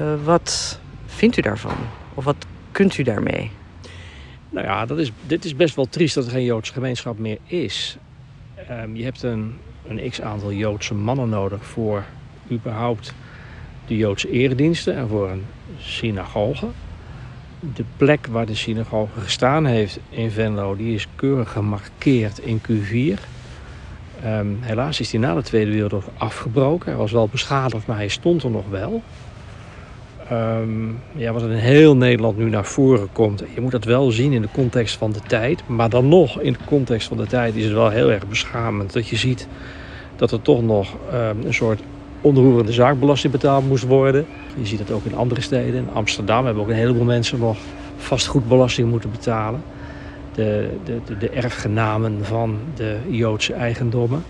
Uh, 0.00 0.06
wat 0.24 0.78
vindt 1.06 1.36
u 1.36 1.40
daarvan? 1.40 1.76
Of 2.14 2.24
wat 2.24 2.46
kunt 2.72 2.98
u 2.98 3.02
daarmee? 3.02 3.50
Nou 4.56 4.68
ja, 4.68 4.86
dat 4.86 4.98
is, 4.98 5.12
dit 5.26 5.44
is 5.44 5.56
best 5.56 5.74
wel 5.74 5.88
triest 5.88 6.14
dat 6.14 6.24
er 6.24 6.30
geen 6.30 6.44
Joodse 6.44 6.72
gemeenschap 6.72 7.18
meer 7.18 7.38
is. 7.46 7.96
Um, 8.70 8.96
je 8.96 9.04
hebt 9.04 9.22
een, 9.22 9.54
een 9.88 10.10
x-aantal 10.10 10.52
Joodse 10.52 10.94
mannen 10.94 11.28
nodig 11.28 11.64
voor 11.64 12.04
überhaupt 12.50 13.14
de 13.86 13.96
Joodse 13.96 14.30
erediensten 14.30 14.96
en 14.96 15.08
voor 15.08 15.30
een 15.30 15.44
synagoge. 15.78 16.66
De 17.74 17.84
plek 17.96 18.26
waar 18.26 18.46
de 18.46 18.54
synagoge 18.54 19.20
gestaan 19.20 19.64
heeft 19.64 19.98
in 20.08 20.30
Venlo, 20.30 20.76
die 20.76 20.94
is 20.94 21.06
keurig 21.14 21.52
gemarkeerd 21.52 22.38
in 22.38 22.60
Q4. 22.60 22.92
Um, 22.92 23.18
ehm, 24.22 24.46
helaas 24.60 25.00
is 25.00 25.10
die 25.10 25.20
na 25.20 25.34
de 25.34 25.42
Tweede 25.42 25.70
Wereldoorlog 25.70 26.10
afgebroken. 26.16 26.88
Hij 26.88 26.98
was 26.98 27.12
wel 27.12 27.28
beschadigd, 27.28 27.86
maar 27.86 27.96
hij 27.96 28.08
stond 28.08 28.42
er 28.42 28.50
nog 28.50 28.68
wel. 28.68 29.02
Um, 30.32 30.98
ja, 31.12 31.32
wat 31.32 31.42
in 31.42 31.50
heel 31.50 31.96
Nederland 31.96 32.38
nu 32.38 32.50
naar 32.50 32.64
voren 32.64 33.08
komt. 33.12 33.42
Je 33.54 33.60
moet 33.60 33.70
dat 33.70 33.84
wel 33.84 34.10
zien 34.10 34.32
in 34.32 34.42
de 34.42 34.48
context 34.52 34.96
van 34.96 35.12
de 35.12 35.20
tijd. 35.26 35.62
Maar 35.66 35.88
dan 35.88 36.08
nog, 36.08 36.40
in 36.40 36.52
de 36.52 36.58
context 36.64 37.08
van 37.08 37.16
de 37.16 37.26
tijd 37.26 37.54
is 37.54 37.64
het 37.64 37.72
wel 37.72 37.88
heel 37.88 38.10
erg 38.10 38.28
beschamend. 38.28 38.92
Dat 38.92 39.08
je 39.08 39.16
ziet 39.16 39.48
dat 40.16 40.32
er 40.32 40.42
toch 40.42 40.62
nog 40.62 40.96
um, 41.12 41.46
een 41.46 41.54
soort 41.54 41.80
onroerende 42.20 42.72
zaakbelasting 42.72 43.32
betaald 43.32 43.68
moest 43.68 43.84
worden. 43.84 44.26
Je 44.56 44.66
ziet 44.66 44.78
dat 44.78 44.90
ook 44.90 45.04
in 45.04 45.14
andere 45.14 45.40
steden. 45.40 45.74
In 45.74 45.88
Amsterdam 45.92 46.44
hebben 46.44 46.62
ook 46.62 46.68
een 46.68 46.74
heleboel 46.74 47.04
mensen 47.04 47.38
nog 47.38 47.56
vastgoedbelasting 47.96 48.90
moeten 48.90 49.10
betalen. 49.10 49.62
De, 50.34 50.68
de, 50.84 51.00
de, 51.04 51.18
de 51.18 51.30
erfgenamen 51.30 52.24
van 52.24 52.58
de 52.74 52.96
Joodse 53.08 53.52
eigendommen. 53.52 54.24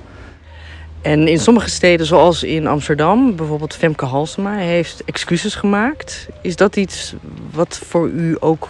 En 1.03 1.29
in 1.29 1.39
sommige 1.39 1.71
steden, 1.71 2.07
zoals 2.07 2.43
in 2.43 2.67
Amsterdam, 2.67 3.37
bijvoorbeeld 3.37 3.75
Femke 3.75 4.05
Halsema, 4.05 4.57
heeft 4.57 5.05
excuses 5.05 5.55
gemaakt. 5.55 6.29
Is 6.43 6.57
dat 6.57 6.77
iets 6.77 7.15
wat 7.53 7.79
voor 7.79 8.09
u 8.09 8.37
ook 8.41 8.69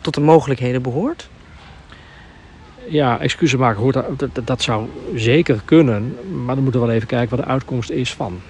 tot 0.00 0.14
de 0.14 0.20
mogelijkheden 0.20 0.82
behoort? 0.82 1.28
Ja, 2.88 3.20
excuses 3.20 3.58
maken 3.58 3.82
hoort, 3.82 3.94
dat, 4.16 4.30
dat 4.44 4.62
zou 4.62 4.88
zeker 5.14 5.60
kunnen. 5.64 6.16
Maar 6.44 6.54
dan 6.54 6.62
moeten 6.62 6.80
we 6.80 6.86
wel 6.86 6.96
even 6.96 7.08
kijken 7.08 7.36
wat 7.36 7.46
de 7.46 7.52
uitkomst 7.52 7.90
is 7.90 8.12
van. 8.12 8.40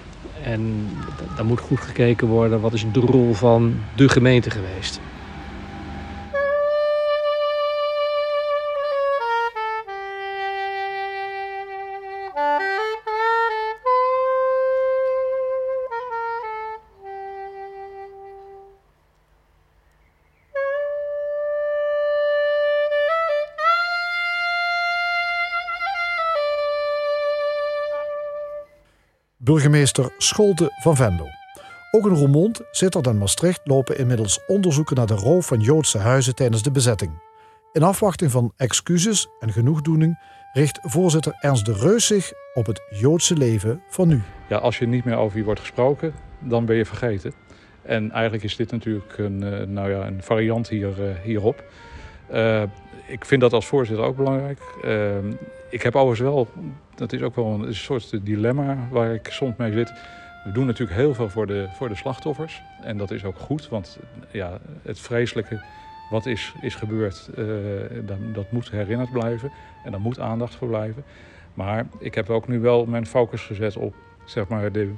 En 0.43 0.87
dan 1.35 1.45
moet 1.45 1.59
goed 1.59 1.79
gekeken 1.79 2.27
worden 2.27 2.61
wat 2.61 2.73
is 2.73 2.85
de 2.91 2.99
rol 2.99 3.33
van 3.33 3.75
de 3.95 4.09
gemeente 4.09 4.49
geweest. 4.49 4.99
Burgemeester 29.49 30.13
Scholte 30.17 30.71
van 30.81 30.95
Venlo. 30.95 31.25
Ook 31.91 32.05
in 32.05 32.13
Roermond, 32.13 32.61
Sittard 32.71 33.07
en 33.07 33.17
Maastricht 33.17 33.61
lopen 33.63 33.97
inmiddels 33.97 34.39
onderzoeken 34.47 34.95
naar 34.95 35.05
de 35.05 35.15
roof 35.15 35.45
van 35.45 35.59
Joodse 35.59 35.97
huizen 35.97 36.35
tijdens 36.35 36.63
de 36.63 36.71
bezetting. 36.71 37.11
In 37.71 37.83
afwachting 37.83 38.31
van 38.31 38.53
excuses 38.57 39.27
en 39.39 39.51
genoegdoening 39.51 40.19
richt 40.53 40.79
voorzitter 40.81 41.33
Ernst 41.39 41.65
de 41.65 41.73
Reus 41.73 42.07
zich 42.07 42.31
op 42.53 42.65
het 42.65 42.81
Joodse 42.89 43.37
leven 43.37 43.81
van 43.87 44.07
nu. 44.07 44.21
Ja, 44.49 44.57
als 44.57 44.77
je 44.77 44.87
niet 44.87 45.05
meer 45.05 45.17
over 45.17 45.37
je 45.37 45.43
wordt 45.43 45.59
gesproken, 45.59 46.13
dan 46.39 46.65
ben 46.65 46.75
je 46.75 46.85
vergeten. 46.85 47.33
En 47.81 48.11
eigenlijk 48.11 48.43
is 48.43 48.55
dit 48.55 48.71
natuurlijk 48.71 49.17
een, 49.17 49.43
eh, 49.43 49.67
nou 49.67 49.91
ja, 49.91 50.07
een 50.07 50.23
variant 50.23 50.69
hier, 50.69 51.09
eh, 51.09 51.15
hierop. 51.23 51.63
Uh, 52.33 52.63
ik 53.09 53.25
vind 53.25 53.41
dat 53.41 53.53
als 53.53 53.65
voorzitter 53.65 54.05
ook 54.05 54.15
belangrijk. 54.15 54.59
Uh, 54.85 55.15
ik 55.69 55.81
heb 55.81 55.95
overigens 55.95 56.29
wel, 56.29 56.47
dat 56.95 57.13
is 57.13 57.21
ook 57.21 57.35
wel 57.35 57.45
een, 57.45 57.75
soort 57.75 58.25
dilemma 58.25 58.77
waar 58.91 59.13
ik 59.13 59.27
soms 59.29 59.55
mee 59.57 59.71
zit. 59.71 59.93
We 60.43 60.51
doen 60.51 60.65
natuurlijk 60.65 60.99
heel 60.99 61.13
veel 61.13 61.29
voor 61.29 61.47
de, 61.47 61.67
voor 61.73 61.89
de 61.89 61.95
slachtoffers. 61.95 62.61
En 62.81 62.97
dat 62.97 63.11
is 63.11 63.23
ook 63.23 63.37
goed, 63.37 63.69
want 63.69 63.99
ja, 64.31 64.59
het 64.81 64.99
vreselijke 64.99 65.61
wat 66.09 66.25
is, 66.25 66.53
is 66.61 66.75
gebeurd, 66.75 67.29
dat, 68.05 68.17
dat, 68.33 68.51
moet 68.51 68.71
herinnerd 68.71 69.11
blijven. 69.11 69.51
En 69.83 69.91
daar 69.91 69.99
moet 69.99 70.19
aandacht 70.19 70.55
voor 70.55 70.67
blijven. 70.67 71.03
Maar 71.53 71.85
ik 71.99 72.15
heb 72.15 72.29
ook 72.29 72.47
nu 72.47 72.59
wel 72.59 72.85
mijn 72.85 73.05
focus 73.05 73.41
gezet 73.41 73.77
op 73.77 73.95
zeg 74.25 74.47
maar, 74.47 74.71
de 74.71 74.91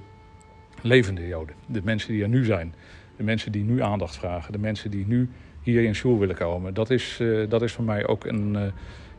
levende 0.81 1.27
Joden. 1.27 1.55
De 1.65 1.81
mensen 1.83 2.11
die 2.11 2.23
er 2.23 2.29
nu 2.29 2.45
zijn. 2.45 2.73
De 3.17 3.23
mensen 3.23 3.51
die 3.51 3.63
nu 3.63 3.81
aandacht 3.81 4.17
vragen. 4.17 4.51
De 4.51 4.59
mensen 4.59 4.91
die 4.91 5.07
nu 5.07 5.29
hier 5.63 5.83
in 5.83 5.95
Sjoel 5.95 6.19
willen 6.19 6.35
komen. 6.35 6.73
Dat 6.73 6.89
is, 6.89 7.17
uh, 7.21 7.49
dat 7.49 7.61
is 7.61 7.71
voor 7.71 7.83
mij 7.83 8.07
ook 8.07 8.25
een, 8.25 8.53
uh, 8.53 8.61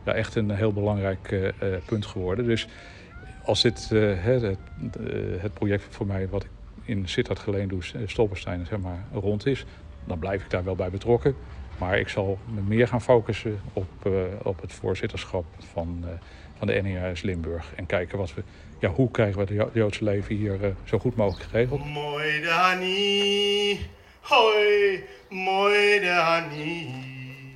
ja, 0.05 0.13
echt 0.13 0.35
een 0.35 0.51
heel 0.51 0.73
belangrijk 0.73 1.31
uh, 1.31 1.49
punt 1.85 2.05
geworden. 2.05 2.45
Dus 2.45 2.67
als 3.43 3.61
dit 3.61 3.89
het, 3.89 4.57
het, 5.39 5.53
project 5.53 5.83
voor 5.89 6.05
mij 6.05 6.27
wat 6.29 6.43
ik 6.43 6.49
in 6.85 7.07
Sittard 7.07 7.39
geleend 7.39 7.69
doe, 7.69 7.81
Stolperstein, 8.05 8.65
zeg 8.65 8.79
maar, 8.79 9.05
rond 9.13 9.45
is, 9.45 9.65
dan 10.03 10.19
blijf 10.19 10.43
ik 10.43 10.49
daar 10.49 10.63
wel 10.63 10.75
bij 10.75 10.89
betrokken. 10.89 11.35
Maar 11.77 11.99
ik 11.99 12.07
zal 12.07 12.37
me 12.53 12.61
meer 12.61 12.87
gaan 12.87 13.01
focussen 13.01 13.59
op, 13.73 14.09
op 14.43 14.61
het 14.61 14.73
voorzitterschap 14.73 15.45
van, 15.73 16.05
van 16.57 16.67
de 16.67 16.73
NEAS 16.73 17.21
Limburg. 17.21 17.73
En 17.75 17.85
kijken 17.85 18.17
wat 18.17 18.33
we, 18.33 18.43
ja, 18.79 18.89
hoe 18.89 19.11
krijgen 19.11 19.45
we 19.45 19.53
het 19.53 19.73
Joodse 19.73 20.03
leven 20.03 20.35
hier 20.35 20.75
zo 20.83 20.99
goed 20.99 21.15
mogelijk 21.15 21.49
geregeld. 21.49 21.85
Mooi 21.85 22.41
Dani, 22.41 23.79
hoi, 24.29 25.03
mooi 25.29 25.99
Dani, 25.99 27.55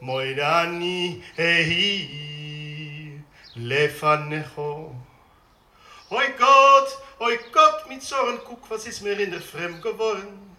mooi 0.00 0.34
Dani, 0.34 1.22
hey, 1.36 3.20
lefanecho. 3.56 4.94
Hoi 6.10 6.28
Gott, 6.38 6.98
hoi 7.20 7.38
Gott, 7.52 7.88
mit 7.88 8.02
Zorn, 8.02 8.40
guck, 8.44 8.68
was 8.70 8.86
ist 8.86 9.02
mir 9.02 9.18
in 9.18 9.30
der 9.30 9.40
Fremd 9.40 9.80
geworden. 9.82 10.56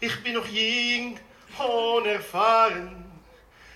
Ich 0.00 0.22
bin 0.22 0.34
noch 0.34 0.46
jung, 0.46 1.18
unerfahren. 1.58 3.04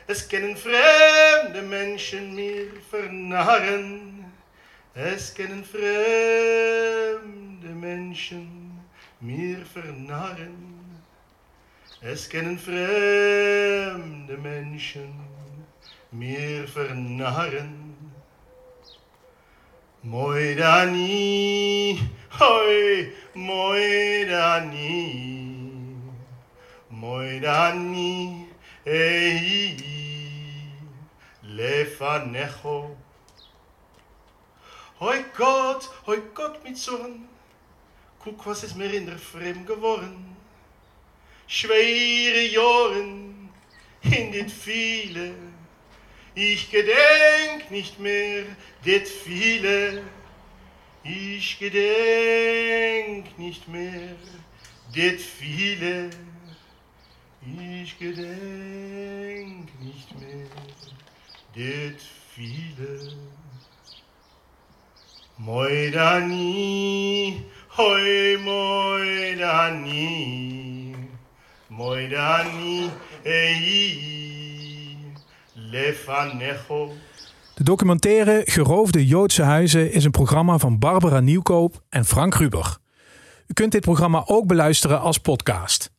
Es 0.07 0.29
kennen 0.29 0.57
fremde 0.57 1.63
Menschen 1.63 2.35
mir 2.35 2.71
vernarren. 2.91 4.25
Es 4.95 5.35
kennen 5.35 5.65
fremde 5.65 7.19
Menschen 7.69 8.66
mir 9.21 9.65
vernarren. 9.65 10.77
Es 12.01 12.29
kennen 12.29 12.59
fremde 12.59 14.37
Menschen 14.37 15.15
mir 16.11 16.69
vernarren. 16.69 17.97
Moidani, 20.03 21.99
hoi, 22.39 23.13
moidani, 23.35 24.93
moidani, 26.91 28.47
ei, 28.85 29.77
lefanecho. 31.43 32.97
Hoi 35.01 35.25
Gott, 35.37 35.91
hoi 36.07 36.23
Gott 36.35 36.63
mit 36.63 36.79
Zorn, 36.79 37.29
guck, 38.27 38.45
was 38.45 38.65
ist 38.65 38.77
mir 38.77 38.93
in 38.93 39.07
der 39.07 39.19
Fremd 39.19 39.69
geworden. 39.69 40.37
Schwere 41.47 42.43
Jahren 42.43 43.51
in 44.03 44.33
dit 44.33 44.51
viele, 44.51 45.33
ich 46.35 46.69
gedenk 46.69 47.71
nicht 47.71 48.01
mehr 48.01 48.43
dit 48.85 49.07
viele, 49.07 50.03
ich 51.05 51.57
gedenk 51.61 53.39
nicht 53.39 53.69
mehr 53.69 54.17
dit 54.93 55.21
viele, 55.21 56.11
ich 57.83 57.97
gedenk 57.97 59.69
nicht 59.81 60.19
mehr 60.19 60.49
dit 61.55 62.01
viele. 62.35 63.13
Moidani, 65.39 67.45
hoi 67.77 68.39
moidani, 68.45 70.05
moidani, 71.69 72.91
ei, 73.23 74.97
lefanecho. 75.55 76.93
De 77.55 77.65
documentaire 77.65 78.43
Geroofde 78.45 79.07
Joodse 79.07 79.43
Huizen 79.43 79.93
is 79.93 80.05
een 80.05 80.11
programma 80.11 80.59
van 80.59 80.79
Barbara 80.79 81.21
Nieuwkoop 81.21 81.83
en 81.89 82.05
Frank 82.05 82.35
Ruber. 82.35 82.77
U 83.47 83.53
kunt 83.53 83.73
dit 83.73 83.81
programma 83.81 84.23
ook 84.27 84.47
beluisteren 84.47 85.01
als 85.01 85.19
podcast. 85.19 85.96